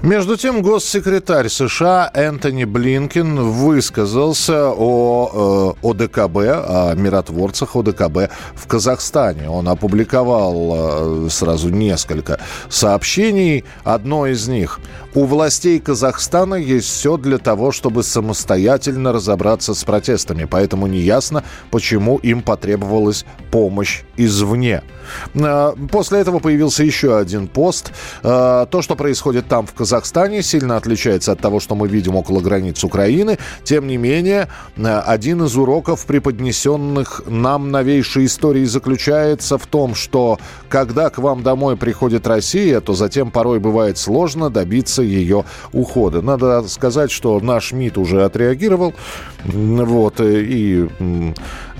Между 0.00 0.36
тем, 0.36 0.62
госсекретарь 0.62 1.48
США 1.48 2.10
Энтони 2.14 2.64
Блинкин 2.64 3.38
высказался 3.50 4.70
о 4.70 5.76
э, 5.82 5.86
ОДКБ, 5.86 6.36
о 6.36 6.94
миротворцах 6.96 7.76
ОДКБ 7.76 8.30
в 8.54 8.66
Казахстане. 8.66 9.48
Он 9.50 9.68
опубликовал 9.68 11.26
э, 11.26 11.28
сразу 11.30 11.68
несколько 11.68 12.40
сообщений. 12.68 13.64
Одно 13.84 14.26
из 14.26 14.48
них. 14.48 14.80
У 15.14 15.24
властей 15.24 15.78
Казахстана 15.78 16.54
есть 16.54 16.88
все 16.88 17.16
для 17.16 17.38
того, 17.38 17.70
чтобы 17.70 18.02
самостоятельно 18.02 19.12
разобраться 19.12 19.74
с 19.74 19.84
протестами, 19.84 20.44
поэтому 20.44 20.86
неясно, 20.86 21.44
почему 21.70 22.16
им 22.16 22.42
потребовалась 22.42 23.26
помощь 23.50 24.02
извне. 24.16 24.82
Э, 25.34 25.72
после 25.90 26.20
этого 26.20 26.38
появился 26.38 26.84
еще 26.84 27.16
один 27.16 27.46
пост. 27.46 27.92
Э, 28.22 28.66
то, 28.70 28.82
что 28.82 28.96
происходит 28.96 29.48
там, 29.48 29.66
в 29.66 29.74
Казахстане, 29.74 29.81
сильно 30.42 30.76
отличается 30.76 31.32
от 31.32 31.40
того, 31.40 31.60
что 31.60 31.74
мы 31.74 31.88
видим 31.88 32.16
около 32.16 32.40
границ 32.40 32.82
Украины. 32.84 33.38
Тем 33.64 33.86
не 33.86 33.96
менее, 33.96 34.48
э, 34.76 34.98
один 35.06 35.42
из 35.44 35.56
уроков, 35.56 36.06
преподнесенных 36.06 37.22
нам 37.26 37.70
новейшей 37.70 38.26
истории, 38.26 38.64
заключается 38.64 39.58
в 39.58 39.66
том, 39.66 39.94
что 39.94 40.38
когда 40.68 41.10
к 41.10 41.18
вам 41.18 41.42
домой 41.42 41.76
приходит 41.76 42.26
Россия, 42.26 42.80
то 42.80 42.94
затем 42.94 43.30
порой 43.30 43.60
бывает 43.60 43.98
сложно 43.98 44.50
добиться 44.50 45.02
ее 45.02 45.44
ухода. 45.72 46.22
Надо 46.22 46.66
сказать, 46.68 47.10
что 47.10 47.38
наш 47.40 47.72
МИД 47.72 47.98
уже 47.98 48.24
отреагировал. 48.24 48.94
Вот, 49.44 50.20
и 50.20 50.88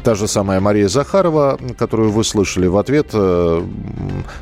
Та 0.02 0.16
же 0.16 0.26
самая 0.26 0.60
Мария 0.60 0.88
Захарова, 0.88 1.58
которую 1.78 2.10
вы 2.10 2.24
слышали 2.24 2.66
в 2.66 2.76
ответ, 2.76 3.10
э, 3.12 3.62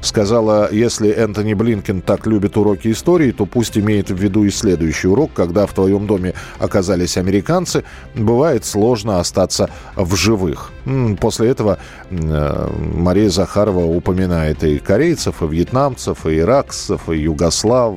сказала, 0.00 0.72
если 0.72 1.10
Энтони 1.10 1.52
Блинкен 1.52 2.00
так 2.00 2.26
любит 2.26 2.56
уроки 2.56 2.90
истории, 2.90 3.30
то 3.30 3.44
пусть 3.44 3.76
имеет 3.76 4.10
в 4.10 4.16
виду 4.16 4.44
и 4.44 4.50
следующий 4.50 5.08
урок, 5.08 5.32
когда 5.34 5.66
в 5.66 5.74
твоем 5.74 6.06
доме 6.06 6.32
оказались 6.58 7.18
американцы, 7.18 7.84
бывает 8.14 8.64
сложно 8.64 9.20
остаться 9.20 9.68
в 9.96 10.16
живых. 10.16 10.72
После 11.20 11.50
этого 11.50 11.78
э, 12.10 12.68
Мария 12.94 13.28
Захарова 13.28 13.84
упоминает 13.84 14.64
и 14.64 14.78
корейцев, 14.78 15.42
и 15.42 15.46
вьетнамцев, 15.46 16.26
и 16.26 16.38
иракцев, 16.38 17.08
и 17.08 17.18
югослав, 17.18 17.94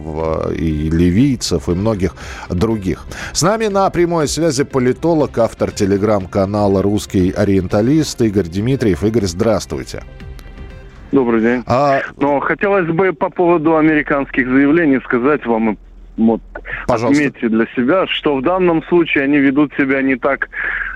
э, 0.49 0.55
и 0.55 0.89
ливийцев, 0.89 1.69
и 1.69 1.71
многих 1.71 2.15
других. 2.49 3.05
С 3.31 3.41
нами 3.41 3.67
на 3.67 3.89
прямой 3.89 4.27
связи 4.27 4.63
политолог, 4.63 5.37
автор 5.37 5.71
телеграм-канала 5.71 6.81
«Русский 6.81 7.31
ориентир» 7.31 7.63
ориенталист 7.63 8.21
Игорь 8.21 8.47
Дмитриев. 8.47 9.03
Игорь, 9.03 9.25
здравствуйте. 9.25 10.03
Добрый 11.11 11.41
день. 11.41 11.63
А... 11.67 12.01
Но 12.17 12.39
хотелось 12.39 12.87
бы 12.87 13.13
по 13.13 13.29
поводу 13.29 13.77
американских 13.77 14.47
заявлений 14.47 14.99
сказать 15.03 15.45
вам 15.45 15.77
вот, 16.17 16.41
Пожалуйста. 16.87 17.23
отметьте 17.23 17.49
для 17.49 17.65
себя, 17.75 18.07
что 18.07 18.35
в 18.35 18.41
данном 18.41 18.83
случае 18.83 19.23
они 19.23 19.37
ведут 19.37 19.73
себя 19.77 20.01
не 20.01 20.15
так 20.15 20.49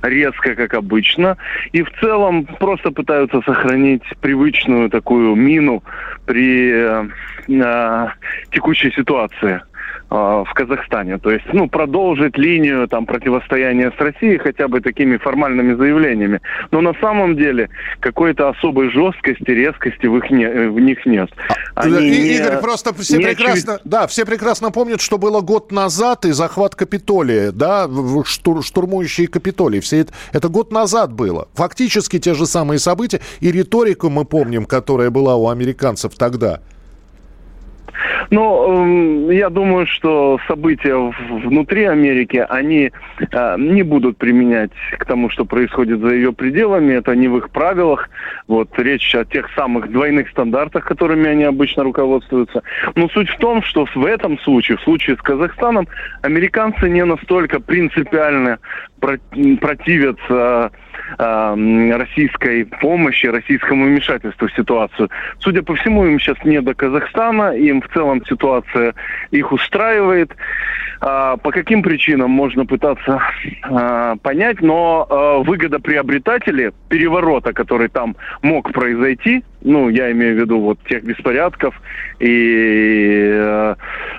резко, 0.03 0.55
как 0.55 0.73
обычно, 0.73 1.37
и 1.71 1.81
в 1.81 1.91
целом 1.99 2.45
просто 2.45 2.91
пытаются 2.91 3.41
сохранить 3.41 4.03
привычную 4.21 4.89
такую 4.89 5.35
мину 5.35 5.83
при 6.25 6.71
э, 6.71 7.07
э, 7.47 8.07
текущей 8.51 8.91
ситуации. 8.91 9.61
А, 10.09 10.45
в 10.45 10.53
Казахстане. 10.53 11.17
То 11.17 11.31
есть, 11.31 11.45
ну, 11.51 11.67
продолжить 11.67 12.37
линию 12.37 12.87
там 12.87 13.05
противостояния 13.05 13.91
с 13.91 13.99
Россией 13.99 14.37
хотя 14.37 14.69
бы 14.69 14.79
такими 14.79 15.17
формальными 15.17 15.73
заявлениями. 15.73 16.39
Но 16.71 16.79
на 16.79 16.93
самом 17.01 17.35
деле 17.35 17.69
какой-то 17.99 18.47
особой 18.47 18.89
жесткости, 18.89 19.51
резкости 19.51 20.05
в, 20.05 20.15
их 20.17 20.31
не, 20.31 20.47
в 20.47 20.79
них 20.79 21.05
нет. 21.05 21.29
А, 21.75 21.81
Они 21.81 22.07
и, 22.07 22.09
не, 22.09 22.37
Игорь, 22.37 22.61
просто 22.61 22.93
все 22.93 23.17
прекрасно, 23.17 23.73
очевид... 23.73 23.81
да, 23.83 24.07
все 24.07 24.25
прекрасно 24.25 24.71
помнят, 24.71 25.01
что 25.01 25.17
было 25.17 25.41
год 25.41 25.73
назад 25.73 26.23
и 26.23 26.31
захват 26.31 26.73
Капитолия, 26.75 27.51
да, 27.51 27.89
штур, 28.23 28.63
штурмующие 28.63 29.27
Капитолий. 29.27 29.81
Все 29.81 29.99
это, 29.99 30.13
это 30.31 30.47
год 30.47 30.71
назад 30.71 31.11
было. 31.11 31.49
Фактически 31.55 32.17
те 32.17 32.33
же 32.33 32.45
самые 32.45 32.79
события 32.79 33.19
и 33.41 33.51
риторику 33.51 34.09
мы 34.09 34.23
помним, 34.23 34.65
которая 34.65 35.09
была 35.09 35.35
у 35.35 35.49
американцев 35.49 36.13
тогда. 36.15 36.61
Ну, 38.29 39.31
я 39.31 39.49
думаю, 39.49 39.87
что 39.87 40.39
события 40.47 40.95
внутри 40.95 41.85
Америки, 41.85 42.45
они 42.49 42.91
э, 43.19 43.55
не 43.57 43.83
будут 43.83 44.17
применять 44.17 44.71
к 44.97 45.05
тому, 45.05 45.29
что 45.29 45.45
происходит 45.45 45.99
за 46.01 46.13
ее 46.13 46.33
пределами. 46.33 46.93
Это 46.93 47.15
не 47.15 47.29
в 47.29 47.37
их 47.37 47.49
правилах. 47.51 48.09
Вот 48.47 48.69
речь 48.77 49.15
о 49.15 49.23
тех 49.23 49.49
самых 49.55 49.91
двойных 49.91 50.29
стандартах, 50.29 50.85
которыми 50.85 51.29
они 51.29 51.45
обычно 51.45 51.83
руководствуются. 51.83 52.63
Но 52.95 53.07
суть 53.09 53.29
в 53.29 53.37
том, 53.37 53.63
что 53.63 53.87
в 53.95 54.05
этом 54.05 54.37
случае, 54.39 54.77
в 54.77 54.81
случае 54.81 55.15
с 55.15 55.21
Казахстаном, 55.21 55.87
американцы 56.21 56.89
не 56.89 57.05
настолько 57.05 57.61
принципиально 57.61 58.59
противятся 58.99 60.71
э, 61.17 61.91
российской 61.97 62.65
помощи, 62.65 63.27
российскому 63.27 63.85
вмешательству 63.85 64.47
в 64.47 64.53
ситуацию. 64.53 65.09
Судя 65.39 65.63
по 65.63 65.75
всему, 65.75 66.05
им 66.05 66.19
сейчас 66.19 66.37
не 66.43 66.61
до 66.61 66.73
Казахстана, 66.73 67.55
им 67.55 67.81
в 67.81 67.87
целом 67.89 68.23
ситуация 68.25 68.93
их 69.31 69.51
устраивает. 69.51 70.31
А, 70.99 71.37
по 71.37 71.51
каким 71.51 71.83
причинам 71.83 72.31
можно 72.31 72.65
пытаться 72.65 73.21
а, 73.63 74.15
понять, 74.17 74.61
но 74.61 75.05
а, 75.09 75.37
выгодоприобретатели 75.39 76.73
переворота, 76.89 77.53
который 77.53 77.89
там 77.89 78.15
мог 78.41 78.71
произойти, 78.71 79.43
ну, 79.61 79.89
я 79.89 80.11
имею 80.11 80.35
в 80.35 80.39
виду 80.39 80.59
вот 80.59 80.79
тех 80.87 81.03
беспорядков 81.03 81.79
и 82.19 83.31
э, 83.33 83.75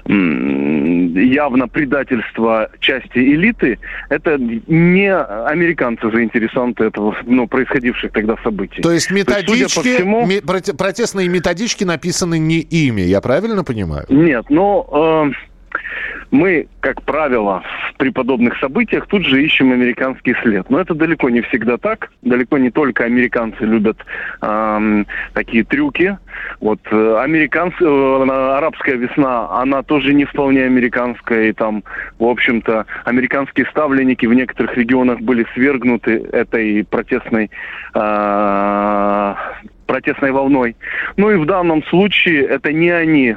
явно 0.07 1.69
предательство 1.69 2.71
части 2.81 3.19
элиты, 3.19 3.79
это 4.09 4.37
не 4.39 5.15
американцы 5.15 6.11
заинтересованы 6.11 6.68
фигуранты 6.69 6.85
этого, 6.85 7.17
ну, 7.25 7.47
происходивших 7.47 8.13
тогда 8.13 8.37
событий. 8.43 8.83
То 8.83 8.93
есть 8.93 9.11
методички, 9.11 9.75
То 9.75 9.83
есть, 9.83 9.97
всему... 9.97 10.27
ми, 10.27 10.41
протестные 10.41 11.29
методички 11.29 11.85
написаны 11.85 12.39
не 12.39 12.61
ими, 12.61 13.03
я 13.03 13.21
правильно 13.21 13.65
понимаю? 13.65 14.07
Нет, 14.09 14.47
но... 14.49 15.31
Э, 15.33 15.49
мы, 16.31 16.69
как 16.81 17.03
правило, 17.03 17.63
при 17.97 18.11
подобных 18.11 18.59
событиях 18.59 19.07
тут 19.07 19.25
же 19.25 19.43
ищем 19.43 19.73
американский 19.73 20.35
след. 20.43 20.69
Но 20.71 20.81
это 20.81 20.95
далеко 20.95 21.31
не 21.31 21.41
всегда 21.43 21.77
так. 21.77 22.11
Далеко 22.23 22.59
не 22.59 22.71
только 22.71 23.05
американцы 23.05 23.65
любят 23.65 23.99
э, 24.43 25.05
такие 25.33 25.65
трюки. 25.65 26.19
Вот 26.61 26.81
э, 26.91 27.17
американцы, 27.21 27.85
э, 27.85 28.57
арабская 28.57 28.97
весна, 28.97 29.49
она 29.61 29.83
тоже 29.83 30.15
не 30.15 30.25
вполне 30.25 30.65
американская. 30.65 31.49
И 31.49 31.53
там, 31.53 31.83
в 32.19 32.25
общем-то, 32.25 32.87
американские 33.05 33.67
ставленники 33.67 34.27
в 34.27 34.35
некоторых 34.35 34.77
регионах 34.77 35.21
были 35.21 35.47
свергнуты 35.55 36.29
этой 36.33 36.85
протестной 36.85 37.51
э, 37.95 39.35
протестной 39.87 40.31
волной. 40.33 40.77
Ну 41.17 41.31
и 41.31 41.37
в 41.37 41.47
данном 41.47 41.83
случае 41.85 42.45
это 42.45 42.73
не 42.73 42.91
они 42.91 43.35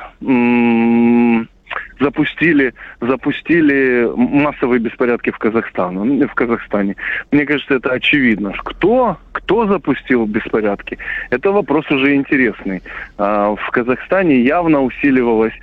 запустили, 2.02 2.74
запустили 3.00 4.10
массовые 4.16 4.80
беспорядки 4.80 5.32
в 5.32 5.38
Казахстане. 5.38 6.28
В 6.28 6.34
Казахстане. 6.34 6.96
Мне 7.32 7.46
кажется, 7.46 7.76
это 7.76 7.92
очевидно. 7.92 8.54
Кто, 8.64 9.18
кто 9.32 9.68
запустил 9.68 10.26
беспорядки? 10.26 10.98
Это 11.30 11.52
вопрос 11.52 11.90
уже 11.92 12.16
интересный. 12.16 12.82
А, 13.18 13.56
в 13.56 13.70
Казахстане 13.72 14.42
явно 14.42 14.82
усиливалось 14.82 15.54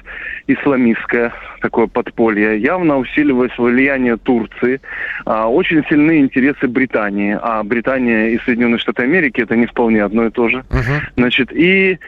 исламистское 0.46 1.32
такое 1.60 1.88
подполье, 1.88 2.58
явно 2.58 2.98
усиливалось 2.98 3.56
влияние 3.58 4.16
Турции, 4.16 4.80
а, 5.26 5.48
очень 5.48 5.84
сильные 5.88 6.20
интересы 6.20 6.68
Британии. 6.68 7.36
А 7.40 7.62
Британия 7.62 8.28
и 8.28 8.38
Соединенные 8.44 8.78
Штаты 8.78 9.02
Америки 9.02 9.40
это 9.40 9.56
не 9.56 9.66
вполне 9.66 10.04
одно 10.04 10.26
и 10.26 10.30
то 10.30 10.48
же. 10.48 10.64
Uh-huh. 10.70 11.00
Значит, 11.16 11.52
и 11.52 11.98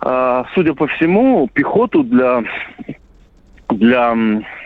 а, 0.00 0.44
судя 0.54 0.74
по 0.74 0.86
всему, 0.86 1.48
пехоту 1.52 2.02
для 2.04 2.44
для 3.70 4.14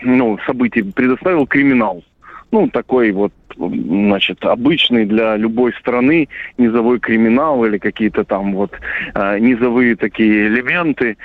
ну, 0.03 0.37
событий 0.45 0.83
предоставил 0.83 1.47
криминал. 1.47 2.03
Ну, 2.51 2.67
такой 2.69 3.11
вот, 3.11 3.31
значит, 3.57 4.43
обычный 4.43 5.05
для 5.05 5.37
любой 5.37 5.73
страны 5.73 6.27
низовой 6.57 6.99
криминал 6.99 7.63
или 7.63 7.77
какие-то 7.77 8.25
там 8.25 8.53
вот 8.53 8.71
э, 9.13 9.39
низовые 9.39 9.95
такие 9.95 10.47
элементы 10.47 11.17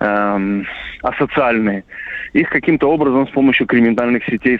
э, 0.00 0.62
асоциальные 1.02 1.84
их 2.32 2.48
каким-то 2.50 2.90
образом 2.90 3.26
с 3.28 3.30
помощью 3.30 3.66
криминальных 3.66 4.24
сетей 4.24 4.58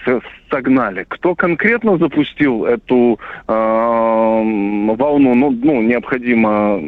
согнали. 0.50 1.04
Кто 1.08 1.34
конкретно 1.34 1.96
запустил 1.98 2.64
эту 2.64 3.18
э, 3.48 3.52
волну, 3.52 5.34
ну, 5.34 5.50
ну, 5.50 5.82
необходимо 5.82 6.78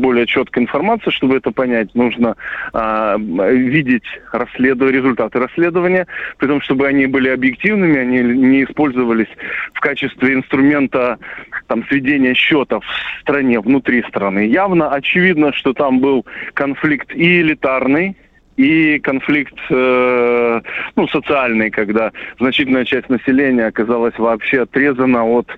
более 0.00 0.26
четкая 0.26 0.64
информация, 0.64 1.10
чтобы 1.10 1.36
это 1.36 1.50
понять. 1.50 1.94
Нужно 1.94 2.36
э, 2.72 3.16
видеть 3.18 4.04
расследование, 4.32 5.00
результаты 5.00 5.38
расследования, 5.38 6.06
при 6.38 6.46
том, 6.46 6.60
чтобы 6.60 6.86
они 6.86 7.06
были 7.06 7.28
объективными, 7.28 7.98
они 7.98 8.20
не 8.20 8.64
использовались 8.64 9.28
в 9.72 9.80
качестве 9.80 10.34
инструмента 10.34 11.18
там, 11.66 11.84
сведения 11.86 12.34
счетов 12.34 12.84
в 12.84 13.20
стране, 13.22 13.60
внутри 13.60 14.02
страны. 14.02 14.46
Явно 14.46 14.90
очевидно, 14.90 15.52
что 15.52 15.72
там 15.72 16.00
был 16.00 16.26
конфликт 16.54 17.14
и 17.14 17.40
элитарный, 17.40 18.16
и 18.56 18.98
конфликт 18.98 19.58
э, 19.70 20.60
ну, 20.96 21.08
социальный, 21.08 21.70
когда 21.70 22.12
значительная 22.38 22.84
часть 22.84 23.08
населения 23.08 23.66
оказалась 23.66 24.16
вообще 24.18 24.62
отрезана 24.62 25.24
от 25.24 25.48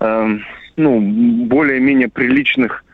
э, 0.00 0.38
ну, 0.76 1.00
более-менее 1.46 2.08
приличных 2.08 2.84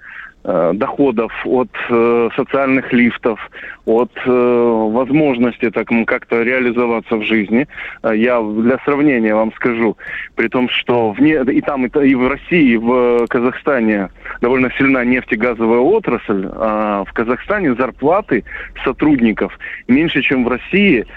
Э, 0.42 0.72
доходов, 0.72 1.30
от 1.44 1.68
э, 1.90 2.30
социальных 2.34 2.90
лифтов, 2.94 3.38
от 3.84 4.10
э, 4.24 4.30
возможности 4.30 5.70
так, 5.70 5.88
как-то 6.06 6.42
реализоваться 6.42 7.16
в 7.16 7.24
жизни. 7.24 7.68
Э, 8.02 8.16
я 8.16 8.40
для 8.40 8.78
сравнения 8.86 9.34
вам 9.34 9.52
скажу, 9.52 9.98
при 10.36 10.48
том, 10.48 10.70
что 10.70 11.10
вне, 11.10 11.42
и 11.42 11.60
там, 11.60 11.84
и, 11.84 12.08
и 12.08 12.14
в 12.14 12.26
России, 12.26 12.70
и 12.72 12.76
в 12.78 13.26
Казахстане 13.26 14.08
довольно 14.40 14.70
сильна 14.78 15.04
нефтегазовая 15.04 15.80
отрасль, 15.80 16.48
а 16.52 17.04
в 17.04 17.12
Казахстане 17.12 17.74
зарплаты 17.74 18.44
сотрудников 18.84 19.58
меньше, 19.88 20.22
чем 20.22 20.44
в 20.44 20.48
России– 20.48 21.06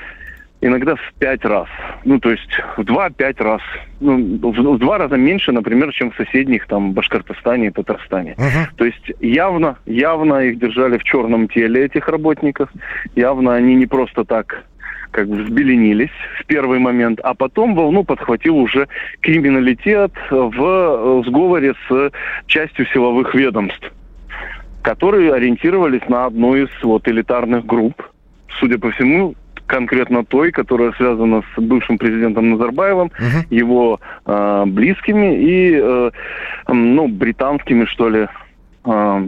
иногда 0.63 0.95
в 0.95 1.13
пять 1.19 1.43
раз. 1.45 1.67
Ну, 2.05 2.19
то 2.19 2.31
есть 2.31 2.49
в 2.77 2.83
два-пять 2.83 3.39
раз. 3.39 3.61
Ну, 3.99 4.17
в, 4.37 4.75
в 4.75 4.77
два 4.79 4.97
раза 4.97 5.17
меньше, 5.17 5.51
например, 5.51 5.91
чем 5.91 6.11
в 6.11 6.15
соседних, 6.15 6.67
там, 6.67 6.93
Башкортостане 6.93 7.67
и 7.67 7.71
Татарстане. 7.71 8.35
Uh-huh. 8.37 8.67
То 8.77 8.85
есть 8.85 9.11
явно, 9.19 9.77
явно 9.85 10.39
их 10.39 10.59
держали 10.59 10.97
в 10.97 11.03
черном 11.03 11.47
теле, 11.49 11.85
этих 11.85 12.07
работников. 12.07 12.69
Явно 13.15 13.53
они 13.55 13.75
не 13.75 13.85
просто 13.85 14.23
так 14.23 14.63
как 15.13 15.27
бы 15.27 15.43
взбеленились 15.43 16.11
в 16.39 16.45
первый 16.45 16.79
момент, 16.79 17.19
а 17.23 17.33
потом 17.33 17.75
волну 17.75 18.03
подхватил 18.03 18.57
уже 18.57 18.87
криминалитет 19.21 20.11
в 20.29 21.23
сговоре 21.25 21.73
с 21.87 22.11
частью 22.47 22.85
силовых 22.87 23.33
ведомств, 23.35 23.91
которые 24.81 25.33
ориентировались 25.33 26.07
на 26.09 26.25
одну 26.25 26.55
из 26.55 26.69
вот 26.81 27.07
элитарных 27.07 27.65
групп, 27.65 28.01
судя 28.59 28.79
по 28.79 28.91
всему, 28.91 29.35
конкретно 29.67 30.25
той, 30.25 30.51
которая 30.51 30.91
связана 30.93 31.43
с 31.55 31.61
бывшим 31.61 31.97
президентом 31.97 32.51
Назарбаевым, 32.51 33.07
угу. 33.07 33.55
его 33.55 33.99
э, 34.25 34.63
близкими 34.67 35.37
и 35.37 35.79
э, 35.81 36.11
ну, 36.67 37.07
британскими, 37.07 37.85
что 37.85 38.09
ли, 38.09 38.27
э, 38.85 39.27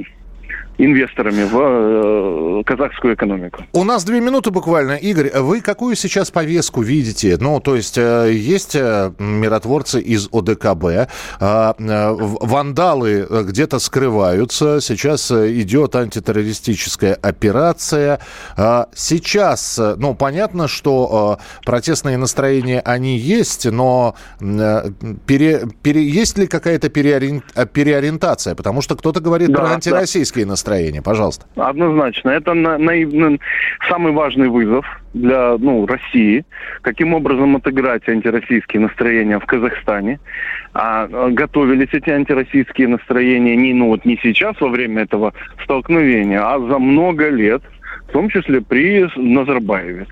инвесторами 0.77 1.43
в 1.43 2.59
э, 2.59 2.63
казахскую 2.65 3.15
экономику. 3.15 3.63
У 3.73 3.83
нас 3.83 4.03
две 4.03 4.19
минуты 4.19 4.51
буквально. 4.51 4.93
Игорь, 4.93 5.31
вы 5.39 5.61
какую 5.61 5.95
сейчас 5.95 6.31
повестку 6.31 6.81
видите? 6.81 7.37
Ну, 7.39 7.59
то 7.59 7.75
есть 7.75 7.97
э, 7.97 8.31
есть 8.33 8.75
э, 8.75 9.11
миротворцы 9.19 10.01
из 10.01 10.27
ОДКБ, 10.31 10.85
э, 10.85 11.07
э, 11.39 11.75
вандалы 11.79 13.27
где-то 13.29 13.79
скрываются, 13.79 14.81
сейчас 14.81 15.31
идет 15.31 15.95
антитеррористическая 15.95 17.13
операция. 17.13 18.19
Э, 18.57 18.85
сейчас, 18.93 19.79
ну, 19.97 20.13
понятно, 20.15 20.67
что 20.67 21.39
э, 21.39 21.65
протестные 21.65 22.17
настроения, 22.17 22.81
они 22.81 23.17
есть, 23.17 23.65
но 23.65 24.15
э, 24.41 24.91
пере, 25.25 25.67
пере, 25.81 26.03
есть 26.03 26.37
ли 26.37 26.47
какая-то 26.47 26.89
переориентация? 26.89 28.55
Потому 28.55 28.81
что 28.81 28.95
кто-то 28.95 29.21
говорит 29.21 29.51
да, 29.51 29.59
про 29.59 29.73
антироссийские 29.73 30.45
да. 30.45 30.51
настроения 30.51 30.64
настроение? 30.65 31.01
Пожалуйста. 31.01 31.45
Однозначно. 31.55 32.31
Это 32.31 32.53
на, 32.53 32.77
на, 32.77 33.37
самый 33.87 34.11
важный 34.11 34.49
вызов 34.49 34.85
для 35.13 35.57
ну, 35.57 35.85
России. 35.85 36.43
Каким 36.81 37.13
образом 37.13 37.55
отыграть 37.55 38.07
антироссийские 38.09 38.81
настроения 38.81 39.39
в 39.39 39.45
Казахстане? 39.45 40.19
А, 40.73 41.07
готовились 41.07 41.89
эти 41.93 42.09
антироссийские 42.09 42.87
настроения 42.87 43.55
не, 43.55 43.73
ну, 43.73 43.87
вот 43.87 44.05
не 44.05 44.17
сейчас 44.21 44.59
во 44.59 44.69
время 44.69 45.03
этого 45.03 45.33
столкновения, 45.63 46.41
а 46.41 46.59
за 46.59 46.79
много 46.79 47.29
лет, 47.29 47.61
в 48.09 48.11
том 48.11 48.29
числе 48.29 48.61
при 48.61 49.07
Назарбаеве. 49.15 50.07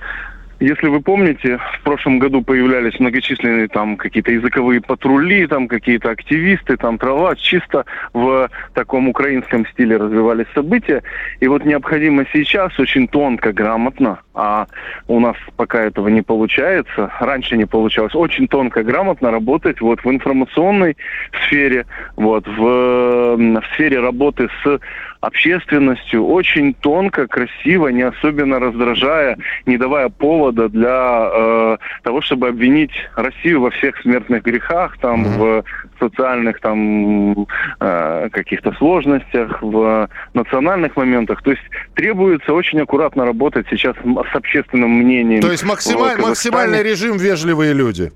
Если 0.63 0.87
вы 0.87 1.01
помните, 1.01 1.57
в 1.57 1.83
прошлом 1.83 2.19
году 2.19 2.41
появлялись 2.41 2.97
многочисленные 2.97 3.67
там 3.67 3.97
какие-то 3.97 4.31
языковые 4.31 4.79
патрули, 4.79 5.45
там 5.45 5.67
какие-то 5.67 6.09
активисты, 6.09 6.77
там 6.77 6.97
трава, 6.97 7.35
чисто 7.35 7.83
в 8.13 8.49
таком 8.73 9.09
украинском 9.09 9.67
стиле 9.67 9.97
развивались 9.97 10.45
события. 10.55 11.03
И 11.41 11.49
вот 11.49 11.65
необходимо 11.65 12.25
сейчас 12.31 12.79
очень 12.79 13.09
тонко, 13.09 13.51
грамотно, 13.51 14.21
а 14.33 14.67
у 15.07 15.19
нас 15.19 15.35
пока 15.55 15.81
этого 15.81 16.07
не 16.07 16.21
получается, 16.21 17.11
раньше 17.19 17.57
не 17.57 17.65
получалось, 17.65 18.15
очень 18.15 18.47
тонко, 18.47 18.83
грамотно 18.83 19.31
работать 19.31 19.81
вот 19.81 20.03
в 20.03 20.09
информационной 20.09 20.97
сфере, 21.45 21.85
вот 22.15 22.47
в, 22.47 23.35
в 23.37 23.63
сфере 23.73 23.99
работы 23.99 24.49
с 24.63 24.79
общественностью. 25.23 26.25
Очень 26.25 26.73
тонко, 26.73 27.27
красиво, 27.27 27.87
не 27.87 28.01
особенно 28.01 28.59
раздражая, 28.59 29.37
не 29.65 29.77
давая 29.77 30.09
повода 30.09 30.67
для 30.67 31.29
э, 31.31 31.77
того, 32.03 32.21
чтобы 32.21 32.49
обвинить 32.49 32.91
Россию 33.15 33.61
во 33.61 33.69
всех 33.69 33.97
смертных 34.01 34.43
грехах, 34.43 34.97
там, 34.97 35.23
mm-hmm. 35.23 35.37
в 35.37 35.63
социальных 36.03 36.59
там 36.59 37.47
э, 37.79 38.29
каких-то 38.31 38.73
сложностях, 38.73 39.61
в 39.61 40.09
национальных 40.33 40.95
моментах. 40.97 41.41
То 41.43 41.51
есть 41.51 41.63
требуется 41.95 42.53
очень 42.53 42.79
аккуратно 42.81 43.25
работать 43.25 43.65
сейчас 43.69 43.95
с 43.95 44.35
общественным 44.35 44.91
мнением. 44.91 45.41
То 45.41 45.51
есть 45.51 45.63
максималь, 45.63 46.19
максимальный 46.19 46.83
режим 46.83 47.17
вежливые 47.17 47.73
люди. 47.73 48.11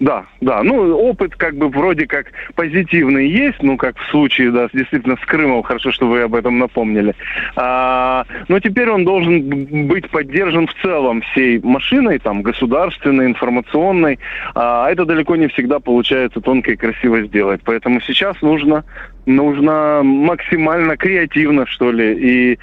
Да, 0.00 0.26
да. 0.40 0.62
Ну, 0.62 0.96
опыт 0.96 1.34
как 1.36 1.56
бы 1.56 1.68
вроде 1.68 2.06
как 2.06 2.26
позитивный 2.54 3.28
есть, 3.28 3.62
ну, 3.62 3.76
как 3.76 3.98
в 3.98 4.10
случае, 4.10 4.50
да, 4.50 4.68
действительно 4.72 5.16
с 5.16 5.26
Крымом, 5.26 5.62
хорошо, 5.62 5.92
что 5.92 6.06
вы 6.06 6.22
об 6.22 6.34
этом 6.34 6.58
напомнили. 6.58 7.14
А, 7.56 8.24
но 8.48 8.60
теперь 8.60 8.90
он 8.90 9.04
должен 9.04 9.86
быть 9.88 10.08
поддержан 10.10 10.66
в 10.66 10.74
целом 10.82 11.22
всей 11.22 11.60
машиной, 11.60 12.18
там, 12.18 12.42
государственной, 12.42 13.26
информационной. 13.26 14.18
А 14.54 14.90
это 14.90 15.04
далеко 15.04 15.36
не 15.36 15.48
всегда 15.48 15.80
получается 15.80 16.40
тонко 16.40 16.72
и 16.72 16.76
красиво 16.76 17.22
сделать. 17.22 17.60
Поэтому 17.64 18.00
сейчас 18.00 18.40
нужно 18.42 18.84
нужно 19.26 20.02
максимально 20.02 20.96
креативно, 20.96 21.66
что 21.66 21.90
ли, 21.90 22.52
и 22.52 22.58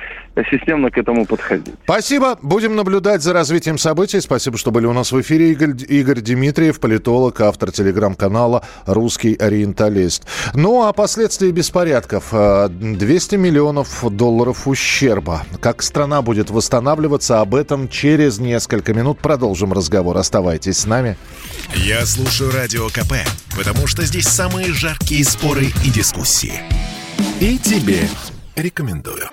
системно 0.50 0.90
к 0.90 0.98
этому 0.98 1.26
подходить. 1.26 1.76
Спасибо. 1.84 2.40
Будем 2.42 2.76
наблюдать 2.76 3.22
за 3.22 3.34
развитием 3.34 3.78
событий. 3.78 4.20
Спасибо, 4.20 4.58
что 4.58 4.72
были 4.72 4.88
у 4.88 4.94
нас 4.94 5.12
в 5.12 5.22
эфире. 5.22 5.52
Игорь, 5.52 5.76
Игорь 5.88 6.22
Дмитриев, 6.22 6.80
политолог, 6.80 7.13
автор 7.40 7.72
телеграм-канала 7.72 8.64
«Русский 8.86 9.36
ориенталист». 9.36 10.24
Ну, 10.54 10.84
а 10.84 10.94
последствия 10.94 11.52
беспорядков. 11.52 12.32
200 12.32 13.36
миллионов 13.36 14.04
долларов 14.16 14.68
ущерба. 14.68 15.44
Как 15.60 15.82
страна 15.82 16.22
будет 16.22 16.50
восстанавливаться, 16.50 17.42
об 17.42 17.56
этом 17.56 17.88
через 17.90 18.40
несколько 18.40 18.94
минут. 18.94 19.20
Продолжим 19.20 19.74
разговор. 19.74 20.18
Оставайтесь 20.18 20.80
с 20.80 20.86
нами. 20.86 21.18
Я 21.76 22.06
слушаю 22.06 22.52
Радио 22.52 22.88
КП, 22.90 23.14
потому 23.56 23.88
что 23.88 24.04
здесь 24.06 24.28
самые 24.28 24.74
жаркие 24.74 25.24
споры 25.24 25.68
и 25.86 25.90
дискуссии. 25.90 26.62
И 27.40 27.58
тебе 27.58 28.08
рекомендую. 28.56 29.30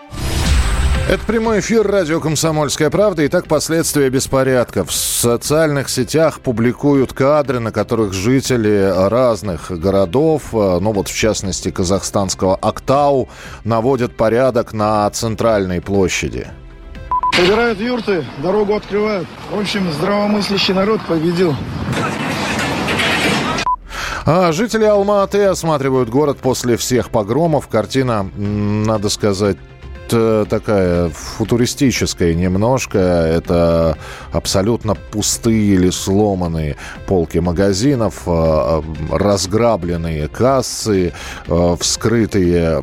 Это 1.10 1.24
прямой 1.26 1.58
эфир 1.58 1.84
радио 1.84 2.20
«Комсомольская 2.20 2.88
правда». 2.88 3.26
Итак, 3.26 3.48
последствия 3.48 4.08
беспорядков. 4.10 4.90
В 4.90 4.94
социальных 4.94 5.88
сетях 5.88 6.38
публикуют 6.38 7.12
кадры, 7.12 7.58
на 7.58 7.72
которых 7.72 8.12
жители 8.12 9.08
разных 9.08 9.72
городов, 9.72 10.50
э, 10.52 10.78
ну 10.80 10.92
вот 10.92 11.08
в 11.08 11.12
частности 11.16 11.72
казахстанского 11.72 12.54
Актау, 12.54 13.28
наводят 13.64 14.16
порядок 14.16 14.72
на 14.72 15.10
центральной 15.10 15.80
площади. 15.80 16.46
Собирают 17.34 17.80
юрты, 17.80 18.24
дорогу 18.40 18.76
открывают. 18.76 19.26
В 19.50 19.58
общем, 19.58 19.90
здравомыслящий 19.90 20.74
народ 20.74 21.00
победил. 21.08 21.56
А 24.26 24.52
жители 24.52 24.84
Алма-Аты 24.84 25.42
осматривают 25.42 26.08
город 26.08 26.38
после 26.40 26.76
всех 26.76 27.10
погромов. 27.10 27.66
Картина, 27.66 28.30
надо 28.36 29.08
сказать, 29.08 29.56
такая 30.10 31.08
футуристическая 31.10 32.34
немножко. 32.34 32.98
Это 32.98 33.96
абсолютно 34.32 34.94
пустые 34.94 35.74
или 35.74 35.90
сломанные 35.90 36.76
полки 37.06 37.38
магазинов, 37.38 38.22
э, 38.26 38.30
э, 38.30 38.82
разграбленные 39.10 40.28
кассы, 40.28 41.12
вскрытые 41.46 42.82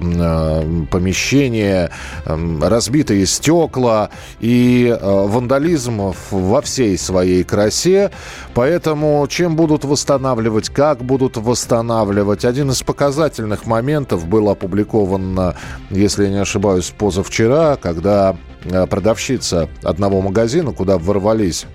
помещения, 0.92 1.92
разбитые 2.26 3.26
стекла 3.26 4.10
и 4.40 4.98
вандализм 5.02 6.14
во 6.32 6.62
всей 6.62 6.98
своей 6.98 7.44
красе. 7.44 8.12
Поэтому 8.54 9.26
чем 9.30 9.56
будут 9.56 9.86
восстанавливать, 9.86 10.70
как 10.70 11.04
будут 11.04 11.38
восстанавливать. 11.38 12.46
Один 12.46 12.72
из 12.72 12.84
показательных 12.84 13.66
моментов 13.66 14.28
был 14.28 14.50
опубликован, 14.50 15.54
если 15.90 16.26
я 16.26 16.30
не 16.30 16.42
ошибаюсь, 16.42 16.94
поза 16.98 17.17
позавчера, 17.18 17.78
когда 17.78 18.38
э, 18.64 18.86
продавщица 18.86 19.70
одного 19.82 20.22
магазина, 20.22 20.72
куда 20.72 21.00
ворвались 21.00 21.66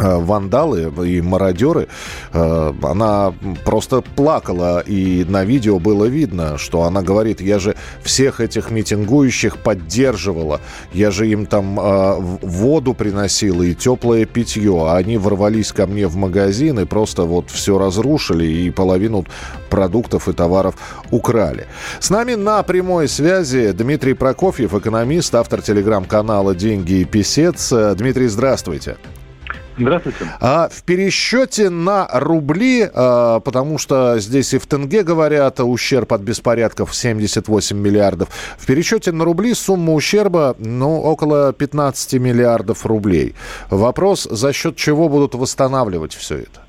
вандалы 0.00 0.92
и 1.06 1.20
мародеры, 1.20 1.88
э, 2.32 2.72
она 2.82 3.34
просто 3.64 4.02
плакала, 4.02 4.80
и 4.80 5.24
на 5.28 5.44
видео 5.44 5.78
было 5.78 6.04
видно, 6.06 6.58
что 6.58 6.82
она 6.82 7.02
говорит, 7.02 7.40
я 7.40 7.58
же 7.58 7.76
всех 8.02 8.40
этих 8.40 8.70
митингующих 8.70 9.58
поддерживала, 9.58 10.60
я 10.92 11.10
же 11.10 11.28
им 11.28 11.46
там 11.46 11.78
э, 11.78 12.14
воду 12.42 12.94
приносила 12.94 13.62
и 13.62 13.74
теплое 13.74 14.24
питье, 14.24 14.86
а 14.86 14.96
они 14.96 15.18
ворвались 15.18 15.72
ко 15.72 15.86
мне 15.86 16.06
в 16.06 16.16
магазин 16.16 16.80
и 16.80 16.84
просто 16.84 17.24
вот 17.24 17.50
все 17.50 17.78
разрушили 17.78 18.44
и 18.44 18.70
половину 18.70 19.24
продуктов 19.68 20.28
и 20.28 20.32
товаров 20.32 20.74
украли. 21.10 21.66
С 22.00 22.10
нами 22.10 22.34
на 22.34 22.62
прямой 22.62 23.08
связи 23.08 23.72
Дмитрий 23.72 24.14
Прокофьев, 24.14 24.74
экономист, 24.74 25.34
автор 25.34 25.62
телеграм-канала 25.62 26.54
«Деньги 26.54 26.94
и 26.94 27.04
писец». 27.04 27.72
Дмитрий, 27.96 28.28
здравствуйте. 28.28 28.50
Здравствуйте. 28.60 29.19
А 30.40 30.68
в 30.68 30.82
пересчете 30.82 31.70
на 31.70 32.08
рубли, 32.12 32.88
а, 32.92 33.40
потому 33.40 33.78
что 33.78 34.18
здесь 34.18 34.54
и 34.54 34.58
в 34.58 34.66
тенге 34.66 35.02
говорят, 35.02 35.60
ущерб 35.60 36.12
от 36.12 36.20
беспорядков 36.20 36.94
78 36.94 37.76
миллиардов. 37.76 38.28
В 38.58 38.66
пересчете 38.66 39.12
на 39.12 39.24
рубли 39.24 39.54
сумма 39.54 39.94
ущерба, 39.94 40.56
ну, 40.58 41.00
около 41.00 41.52
15 41.52 42.14
миллиардов 42.14 42.86
рублей. 42.86 43.34
Вопрос, 43.70 44.24
за 44.30 44.52
счет 44.52 44.76
чего 44.76 45.08
будут 45.08 45.34
восстанавливать 45.34 46.14
все 46.14 46.36
это? 46.36 46.60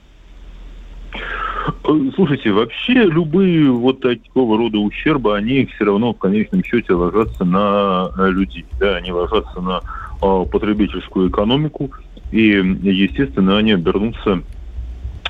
Слушайте, 2.16 2.52
вообще 2.52 2.94
любые 2.94 3.70
вот 3.72 4.02
такого 4.02 4.58
рода 4.58 4.80
ущерба, 4.80 5.38
они 5.38 5.66
все 5.66 5.86
равно 5.86 6.14
в 6.14 6.18
конечном 6.18 6.64
счете 6.64 6.94
ложатся 6.94 7.44
на 7.44 8.10
людей, 8.30 8.66
да, 8.80 8.96
они 8.96 9.12
ложатся 9.12 9.62
на 9.62 9.80
э, 9.80 10.11
потребительскую 10.22 11.30
экономику, 11.30 11.92
и, 12.32 12.46
естественно, 12.84 13.58
они 13.58 13.74
обернутся 13.74 14.42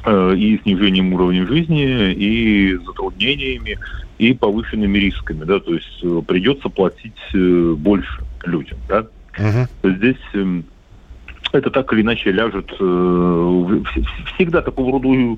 э, 0.06 0.36
и 0.36 0.60
снижением 0.62 1.14
уровня 1.14 1.48
жизни, 1.48 2.14
и 2.14 2.76
затруднениями, 2.86 3.80
и 4.20 4.34
повышенными 4.34 4.98
рисками, 5.00 5.44
да, 5.46 5.60
то 5.60 5.74
есть 5.74 6.00
э, 6.04 6.22
придется 6.28 6.70
платить 6.70 7.14
э, 7.34 7.74
больше 7.78 8.22
людям, 8.46 8.78
да. 8.88 9.08
Uh-huh. 9.38 9.68
Здесь 9.84 10.66
это 11.54 11.70
так 11.70 11.92
или 11.94 12.02
иначе 12.02 12.32
ляжет. 12.32 12.70
Всегда 14.36 14.62
такого 14.62 14.92
рода 14.92 15.38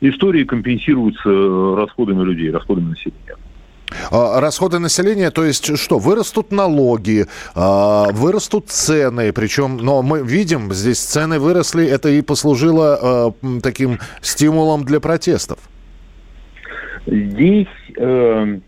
истории 0.00 0.44
компенсируются 0.44 1.28
расходами 1.76 2.24
людей, 2.24 2.50
расходами 2.50 2.90
населения. 2.90 3.36
А, 4.10 4.40
расходы 4.40 4.78
населения, 4.78 5.30
то 5.30 5.44
есть 5.44 5.76
что, 5.78 5.98
вырастут 5.98 6.52
налоги, 6.52 7.26
а, 7.54 8.10
вырастут 8.12 8.68
цены, 8.68 9.32
причем, 9.32 9.76
но 9.76 10.02
мы 10.02 10.22
видим, 10.22 10.72
здесь 10.72 10.98
цены 10.98 11.38
выросли, 11.38 11.86
это 11.86 12.08
и 12.08 12.20
послужило 12.22 12.98
а, 13.00 13.32
таким 13.62 13.98
стимулом 14.20 14.84
для 14.84 15.00
протестов. 15.00 15.58
Здесь 17.06 17.66
э, 17.98 18.58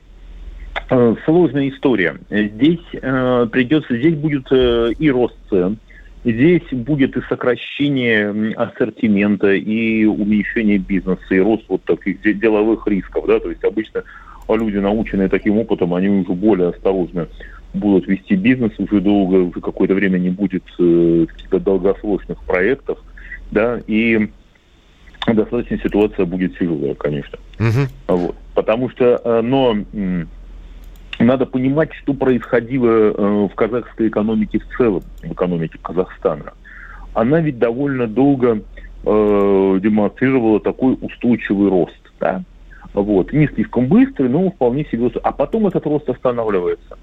э, 0.91 1.15
сложная 1.25 1.71
история. 1.71 2.19
Здесь 2.29 2.85
э, 2.93 3.47
придется, 3.51 3.97
здесь 3.97 4.15
будет 4.15 4.47
э, 4.51 4.93
и 4.99 5.11
рост 5.11 5.37
цен, 5.49 5.79
Здесь 6.27 6.69
будет 6.73 7.17
и 7.17 7.21
сокращение 7.29 8.53
ассортимента, 8.57 9.53
и 9.53 10.05
уменьшение 10.07 10.79
бизнеса, 10.79 11.23
и 11.31 11.39
рост 11.39 11.63
вот 11.69 11.85
таких 11.85 12.21
деловых 12.41 12.85
рисков. 12.89 13.27
Да? 13.29 13.39
То 13.39 13.51
есть 13.51 13.63
обычно 13.63 14.03
а 14.49 14.57
люди, 14.57 14.77
наученные 14.77 15.29
таким 15.29 15.59
опытом, 15.59 15.95
они 15.95 16.09
уже 16.09 16.33
более 16.33 16.69
осторожно 16.69 17.29
будут 17.75 18.07
вести 18.07 18.37
бизнес, 18.37 18.73
уже 18.79 19.01
долго, 19.01 19.37
уже 19.37 19.61
какое-то 19.61 19.95
время 19.95 20.19
не 20.19 20.31
будет 20.31 20.65
э, 20.79 21.27
каких-то 21.29 21.61
долгосрочных 21.61 22.39
проектов, 22.45 22.99
да, 23.51 23.81
и 23.87 24.31
достаточно 25.27 25.79
ситуация 25.79 26.25
будет 26.25 26.57
тяжелая, 26.59 26.95
конечно. 26.95 27.39
Uh-huh. 27.59 27.89
Вот. 28.09 28.37
Потому 28.55 28.89
что, 28.91 29.21
э, 29.23 29.41
но 29.43 29.77
надо 31.19 31.47
понимать, 31.47 31.93
что 31.95 32.15
происходило 32.15 32.87
э, 32.87 33.49
в 33.51 33.55
казахской 33.55 34.09
экономике 34.09 34.61
в 34.61 34.77
целом, 34.77 35.03
в 35.23 35.33
экономике 35.33 35.79
Казахстана. 35.83 36.53
Она 37.15 37.41
ведь 37.41 37.59
довольно 37.59 38.07
долго 38.07 38.61
э, 39.05 39.79
демонстрировала 39.83 40.61
такой 40.61 40.99
устойчивый 41.01 41.71
рост, 41.71 42.01
да, 42.21 42.43
вот. 43.03 43.33
Не 43.33 43.47
слишком 43.49 43.87
быстрый, 43.89 44.29
но 44.29 44.51
вполне 44.51 44.85
себе. 44.87 45.11
А 45.23 45.31
потом 45.31 45.67
этот 45.67 45.85
рост 45.85 46.09
останавливается. 46.09 46.97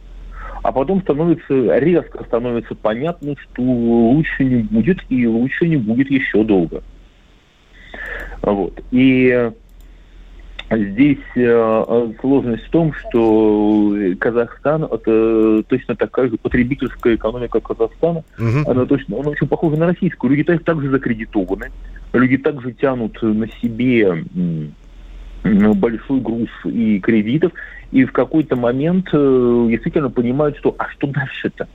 А 0.64 0.72
потом 0.72 1.02
становится, 1.02 1.78
резко 1.78 2.24
становится 2.24 2.74
понятно, 2.74 3.36
что 3.38 3.62
лучше 3.62 4.44
не 4.44 4.64
будет 4.64 5.00
и 5.10 5.28
лучше 5.28 5.68
не 5.68 5.78
будет 5.78 6.10
еще 6.10 6.44
долго. 6.44 6.82
Вот. 8.42 8.82
И 8.92 9.52
здесь 10.72 11.20
э, 11.36 12.14
сложность 12.22 12.64
в 12.64 12.70
том, 12.72 12.94
что 12.94 13.96
Казахстан 14.20 14.86
это 14.86 15.64
точно 15.68 15.96
такая 15.96 16.30
же 16.30 16.38
потребительская 16.38 17.16
экономика 17.16 17.60
Казахстана. 17.60 18.24
Угу. 18.40 18.72
Она 18.72 18.86
точно, 18.86 19.20
она 19.20 19.30
очень 19.30 19.48
похожа 19.48 19.76
на 19.76 19.88
российскую. 19.88 20.32
Люди 20.32 20.58
также 20.58 20.90
закредитованы, 20.90 21.72
люди 22.14 22.38
также 22.38 22.72
тянут 22.72 23.22
на 23.22 23.48
себе 23.62 24.26
большой 25.44 26.20
груз 26.20 26.50
и 26.66 27.00
кредитов, 27.00 27.52
и 27.92 28.06
в 28.06 28.12
какой-то 28.12 28.56
момент 28.56 29.08
э, 29.14 29.66
действительно 29.70 30.10
понимают, 30.10 30.58
что 30.58 30.76
а 30.78 30.90
что 30.90 31.08
дальше-то? 31.08 31.68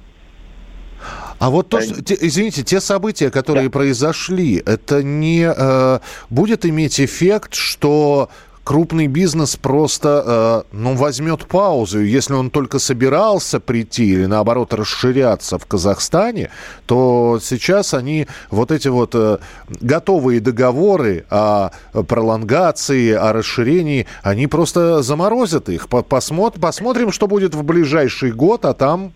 А 1.38 1.50
вот 1.50 1.68
то, 1.68 1.80
что, 1.80 2.02
те, 2.02 2.16
извините, 2.20 2.64
те 2.64 2.80
события, 2.80 3.30
которые 3.30 3.66
да. 3.66 3.70
произошли, 3.70 4.60
это 4.64 5.02
не 5.02 5.46
э, 5.46 6.00
будет 6.30 6.66
иметь 6.66 7.00
эффект, 7.00 7.54
что 7.54 8.30
крупный 8.68 9.06
бизнес 9.06 9.56
просто, 9.56 10.64
э, 10.70 10.76
ну, 10.76 10.94
возьмет 10.94 11.46
паузу. 11.46 12.00
Если 12.00 12.34
он 12.34 12.50
только 12.50 12.78
собирался 12.78 13.60
прийти 13.60 14.04
или, 14.04 14.26
наоборот, 14.26 14.74
расширяться 14.74 15.58
в 15.58 15.64
Казахстане, 15.64 16.50
то 16.84 17.38
сейчас 17.40 17.94
они 17.94 18.26
вот 18.50 18.70
эти 18.70 18.88
вот 18.88 19.14
э, 19.14 19.38
готовые 19.80 20.40
договоры 20.40 21.24
о 21.30 21.70
пролонгации, 22.06 23.12
о 23.12 23.32
расширении, 23.32 24.06
они 24.22 24.46
просто 24.46 25.00
заморозят 25.00 25.70
их. 25.70 25.88
Посмотрим, 25.88 26.60
посмотрим, 26.60 27.10
что 27.10 27.26
будет 27.26 27.54
в 27.54 27.64
ближайший 27.64 28.32
год, 28.32 28.66
а 28.66 28.74
там... 28.74 29.12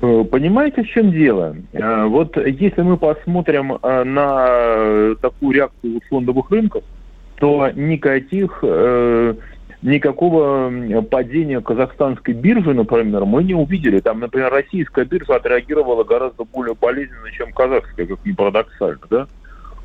Э, 0.00 0.24
понимаете, 0.24 0.82
в 0.82 0.86
чем 0.86 1.10
дело? 1.10 1.56
Э, 1.74 2.06
вот 2.06 2.38
если 2.38 2.80
мы 2.80 2.96
посмотрим 2.96 3.74
э, 3.82 4.04
на 4.04 5.14
такую 5.20 5.52
реакцию 5.52 6.00
фондовых 6.08 6.50
рынков, 6.50 6.84
то 7.36 7.70
никаких, 7.74 8.60
э, 8.62 9.34
никакого 9.82 11.02
падения 11.10 11.60
казахстанской 11.60 12.34
биржи, 12.34 12.72
например, 12.72 13.24
мы 13.24 13.44
не 13.44 13.54
увидели. 13.54 14.00
Там, 14.00 14.20
например, 14.20 14.50
российская 14.50 15.04
биржа 15.04 15.36
отреагировала 15.36 16.04
гораздо 16.04 16.44
более 16.44 16.74
болезненно, 16.74 17.30
чем 17.32 17.52
казахская, 17.52 18.06
как 18.06 18.24
ни 18.24 18.32
парадоксально, 18.32 19.00
да? 19.10 19.26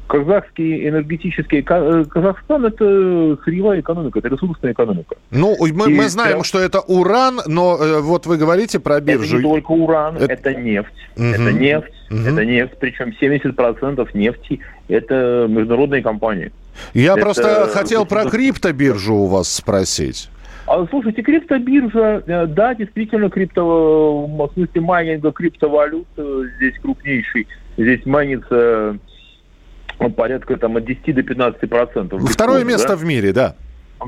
Казахский 0.09 0.89
энергетический 0.89 1.59
э, 1.59 2.05
Казахстан 2.05 2.65
это 2.65 3.37
сырьевая 3.45 3.79
экономика, 3.79 4.19
это 4.19 4.29
ресурсная 4.29 4.73
экономика. 4.73 5.15
Ну, 5.31 5.55
мы, 5.59 5.89
мы 5.89 6.09
знаем, 6.09 6.31
прям... 6.31 6.43
что 6.43 6.59
это 6.59 6.81
уран, 6.81 7.39
но 7.45 7.77
э, 7.79 8.01
вот 8.01 8.25
вы 8.25 8.37
говорите 8.37 8.79
про 8.79 8.99
биржу. 8.99 9.37
Это 9.37 9.47
не 9.47 9.53
только 9.53 9.71
уран, 9.71 10.17
это, 10.17 10.33
это 10.33 10.55
нефть. 10.55 10.89
Угу. 11.15 11.25
Это 11.25 11.51
нефть, 11.53 11.93
угу. 12.09 12.19
это 12.19 12.45
нефть, 12.45 12.73
причем 12.79 13.13
70% 13.21 14.09
нефти 14.15 14.59
это 14.87 15.45
международные 15.47 16.01
компании. 16.01 16.51
Я 16.93 17.13
это... 17.13 17.21
просто 17.21 17.69
хотел 17.71 18.05
про 18.05 18.25
криптобиржу 18.25 19.13
у 19.13 19.25
вас 19.27 19.53
спросить. 19.53 20.29
А, 20.65 20.85
слушайте, 20.89 21.21
криптобиржа, 21.21 22.23
э, 22.25 22.47
да, 22.47 22.73
действительно, 22.73 23.29
крипто, 23.29 24.25
в 24.25 24.51
смысле 24.53 24.81
майнинга 24.81 25.31
криптовалют 25.31 26.07
здесь 26.57 26.79
крупнейший. 26.81 27.47
Здесь 27.77 28.05
майнится 28.05 28.97
порядка 30.07 30.57
там, 30.57 30.77
от 30.77 30.85
10 30.85 31.15
до 31.15 31.23
15 31.23 31.69
процентов. 31.69 32.21
Второе 32.21 32.63
место 32.63 32.89
да? 32.89 32.95
в 32.95 33.03
мире, 33.03 33.33
да. 33.33 33.55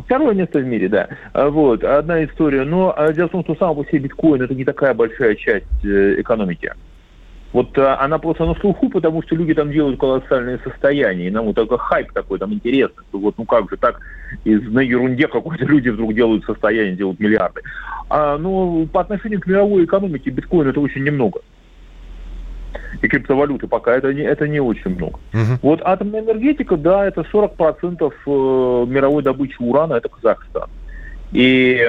Второе 0.06 0.34
место 0.34 0.60
в 0.60 0.66
мире, 0.66 0.88
да. 0.88 1.10
А, 1.34 1.50
вот, 1.50 1.84
одна 1.84 2.24
история. 2.24 2.64
Но 2.64 2.94
а, 2.96 3.12
дело 3.12 3.28
в 3.28 3.32
том, 3.32 3.44
что 3.44 3.56
сам 3.56 3.76
по 3.76 3.84
себе 3.86 4.00
биткоин 4.00 4.42
это 4.42 4.56
не 4.56 4.64
такая 4.64 4.94
большая 4.94 5.36
часть 5.36 5.84
э, 5.84 6.22
экономики. 6.22 6.74
Вот 7.52 7.78
а, 7.78 8.00
она 8.00 8.18
просто 8.18 8.46
на 8.46 8.56
слуху, 8.56 8.90
потому 8.90 9.22
что 9.24 9.36
люди 9.36 9.54
там 9.54 9.70
делают 9.70 10.00
колоссальные 10.00 10.60
состояния. 10.60 11.28
И 11.28 11.32
нам 11.32 11.46
вот 11.46 11.56
только 11.56 11.78
хайп 11.78 12.14
такой 12.14 12.40
там 12.40 12.54
интересный. 12.54 13.04
Что 13.10 13.20
вот 13.20 13.38
ну 13.38 13.44
как 13.44 13.70
же 13.70 13.76
так 13.76 14.00
из, 14.46 14.62
на 14.72 14.80
ерунде 14.80 15.28
какой-то 15.28 15.66
люди 15.66 15.90
вдруг 15.90 16.14
делают 16.14 16.46
состояние, 16.46 16.96
делают 16.96 17.20
миллиарды. 17.20 17.62
А, 18.10 18.38
ну, 18.38 18.88
по 18.92 19.02
отношению 19.02 19.42
к 19.42 19.48
мировой 19.48 19.84
экономике 19.84 20.30
биткоин 20.30 20.70
это 20.70 20.80
очень 20.80 21.04
немного 21.04 21.42
и 23.02 23.08
криптовалюты 23.08 23.68
пока 23.68 23.96
это 23.96 24.14
не, 24.14 24.22
это 24.22 24.48
не 24.48 24.60
очень 24.60 24.96
много. 24.96 25.20
Угу. 25.34 25.60
Вот 25.62 25.82
атомная 25.84 26.22
энергетика, 26.22 26.78
да, 26.78 27.06
это 27.06 27.22
40% 27.22 28.02
э, 28.02 28.86
мировой 28.88 29.24
добычи 29.24 29.56
урана, 29.60 29.96
это 29.96 30.10
Казахстан. 30.10 30.70
И 31.32 31.80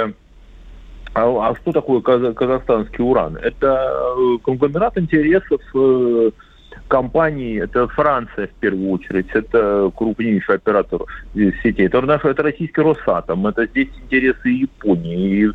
а, 1.15 1.51
а 1.51 1.55
что 1.57 1.73
такое 1.73 2.01
казахстанский 2.01 3.05
уран? 3.05 3.37
Это 3.37 3.93
э, 4.17 4.39
конгломерат 4.43 4.97
интересов 4.97 5.61
э, 5.75 6.31
компаний, 6.89 7.57
это 7.57 7.87
Франция 7.89 8.47
в 8.47 8.61
первую 8.61 8.91
очередь, 8.93 9.29
это 9.35 9.91
крупнейший 9.95 10.55
оператор 10.55 11.03
сети, 11.35 11.83
это, 11.83 12.01
наш, 12.01 12.25
это 12.25 12.43
российский 12.43 12.81
Росатом, 12.81 13.47
это 13.47 13.67
здесь 13.67 13.89
интересы 14.03 14.49
Японии. 14.49 15.47
И 15.47 15.51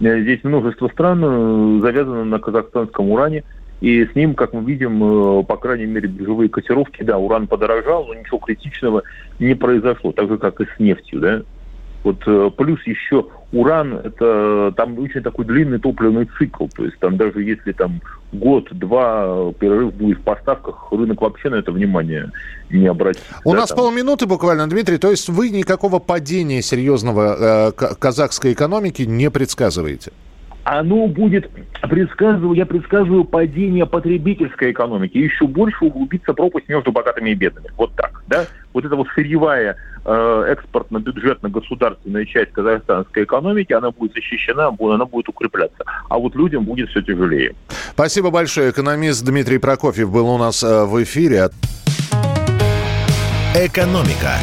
здесь 0.00 0.42
множество 0.42 0.88
стран 0.88 1.80
завязано 1.80 2.24
на 2.24 2.38
казахстанском 2.40 3.10
уране– 3.10 3.44
и 3.80 4.06
с 4.06 4.14
ним, 4.14 4.34
как 4.34 4.52
мы 4.52 4.62
видим, 4.62 5.40
э, 5.40 5.44
по 5.44 5.56
крайней 5.56 5.86
мере, 5.86 6.08
биржевые 6.08 6.48
котировки, 6.48 7.02
да, 7.02 7.18
уран 7.18 7.46
подорожал, 7.46 8.06
но 8.06 8.14
ничего 8.14 8.38
критичного 8.38 9.02
не 9.38 9.54
произошло, 9.54 10.12
так 10.12 10.28
же, 10.28 10.38
как 10.38 10.60
и 10.60 10.64
с 10.64 10.78
нефтью, 10.78 11.20
да. 11.20 11.42
Вот 12.02 12.22
э, 12.26 12.50
плюс 12.56 12.80
еще 12.86 13.26
уран, 13.52 13.94
это 13.94 14.72
там 14.76 14.98
очень 14.98 15.22
такой 15.22 15.44
длинный 15.44 15.78
топливный 15.78 16.28
цикл, 16.38 16.66
то 16.68 16.84
есть 16.84 16.98
там 17.00 17.16
даже 17.16 17.42
если 17.42 17.72
там 17.72 18.00
год-два 18.32 19.52
перерыв 19.58 19.92
будет 19.94 20.18
в 20.18 20.22
поставках, 20.22 20.92
рынок 20.92 21.20
вообще 21.20 21.50
на 21.50 21.56
это 21.56 21.72
внимание 21.72 22.30
не 22.70 22.86
обратит. 22.86 23.22
У 23.44 23.52
да, 23.52 23.58
нас 23.58 23.70
там... 23.70 23.78
полминуты 23.78 24.26
буквально, 24.26 24.68
Дмитрий, 24.68 24.98
то 24.98 25.10
есть 25.10 25.28
вы 25.28 25.50
никакого 25.50 25.98
падения 25.98 26.62
серьезного 26.62 27.70
э, 27.70 27.72
казахской 27.72 28.52
экономики 28.52 29.02
не 29.02 29.30
предсказываете? 29.30 30.12
Оно 30.66 31.06
будет, 31.06 31.48
предсказываю, 31.80 32.54
я 32.54 32.66
предсказываю 32.66 33.24
падение 33.24 33.86
потребительской 33.86 34.72
экономики, 34.72 35.16
еще 35.16 35.46
больше 35.46 35.84
углубится 35.84 36.34
пропасть 36.34 36.68
между 36.68 36.90
богатыми 36.90 37.30
и 37.30 37.34
бедными. 37.34 37.68
Вот 37.76 37.94
так, 37.94 38.20
да? 38.26 38.46
Вот 38.72 38.84
эта 38.84 38.96
вот 38.96 39.06
сырьевая 39.14 39.76
э, 40.04 40.44
экспортно-бюджетно-государственная 40.48 42.24
часть 42.24 42.50
казахстанской 42.50 43.22
экономики, 43.22 43.72
она 43.74 43.92
будет 43.92 44.14
защищена, 44.14 44.74
она 44.76 45.04
будет 45.04 45.28
укрепляться. 45.28 45.84
А 46.08 46.18
вот 46.18 46.34
людям 46.34 46.64
будет 46.64 46.88
все 46.90 47.00
тяжелее. 47.00 47.54
Спасибо 47.92 48.32
большое. 48.32 48.70
Экономист 48.70 49.24
Дмитрий 49.24 49.58
Прокофьев 49.58 50.10
был 50.10 50.28
у 50.28 50.36
нас 50.36 50.64
э, 50.64 50.84
в 50.84 51.00
эфире. 51.04 51.50
Экономика 53.54 54.34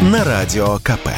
на 0.00 0.24
радио 0.24 0.76
КП. 0.78 1.08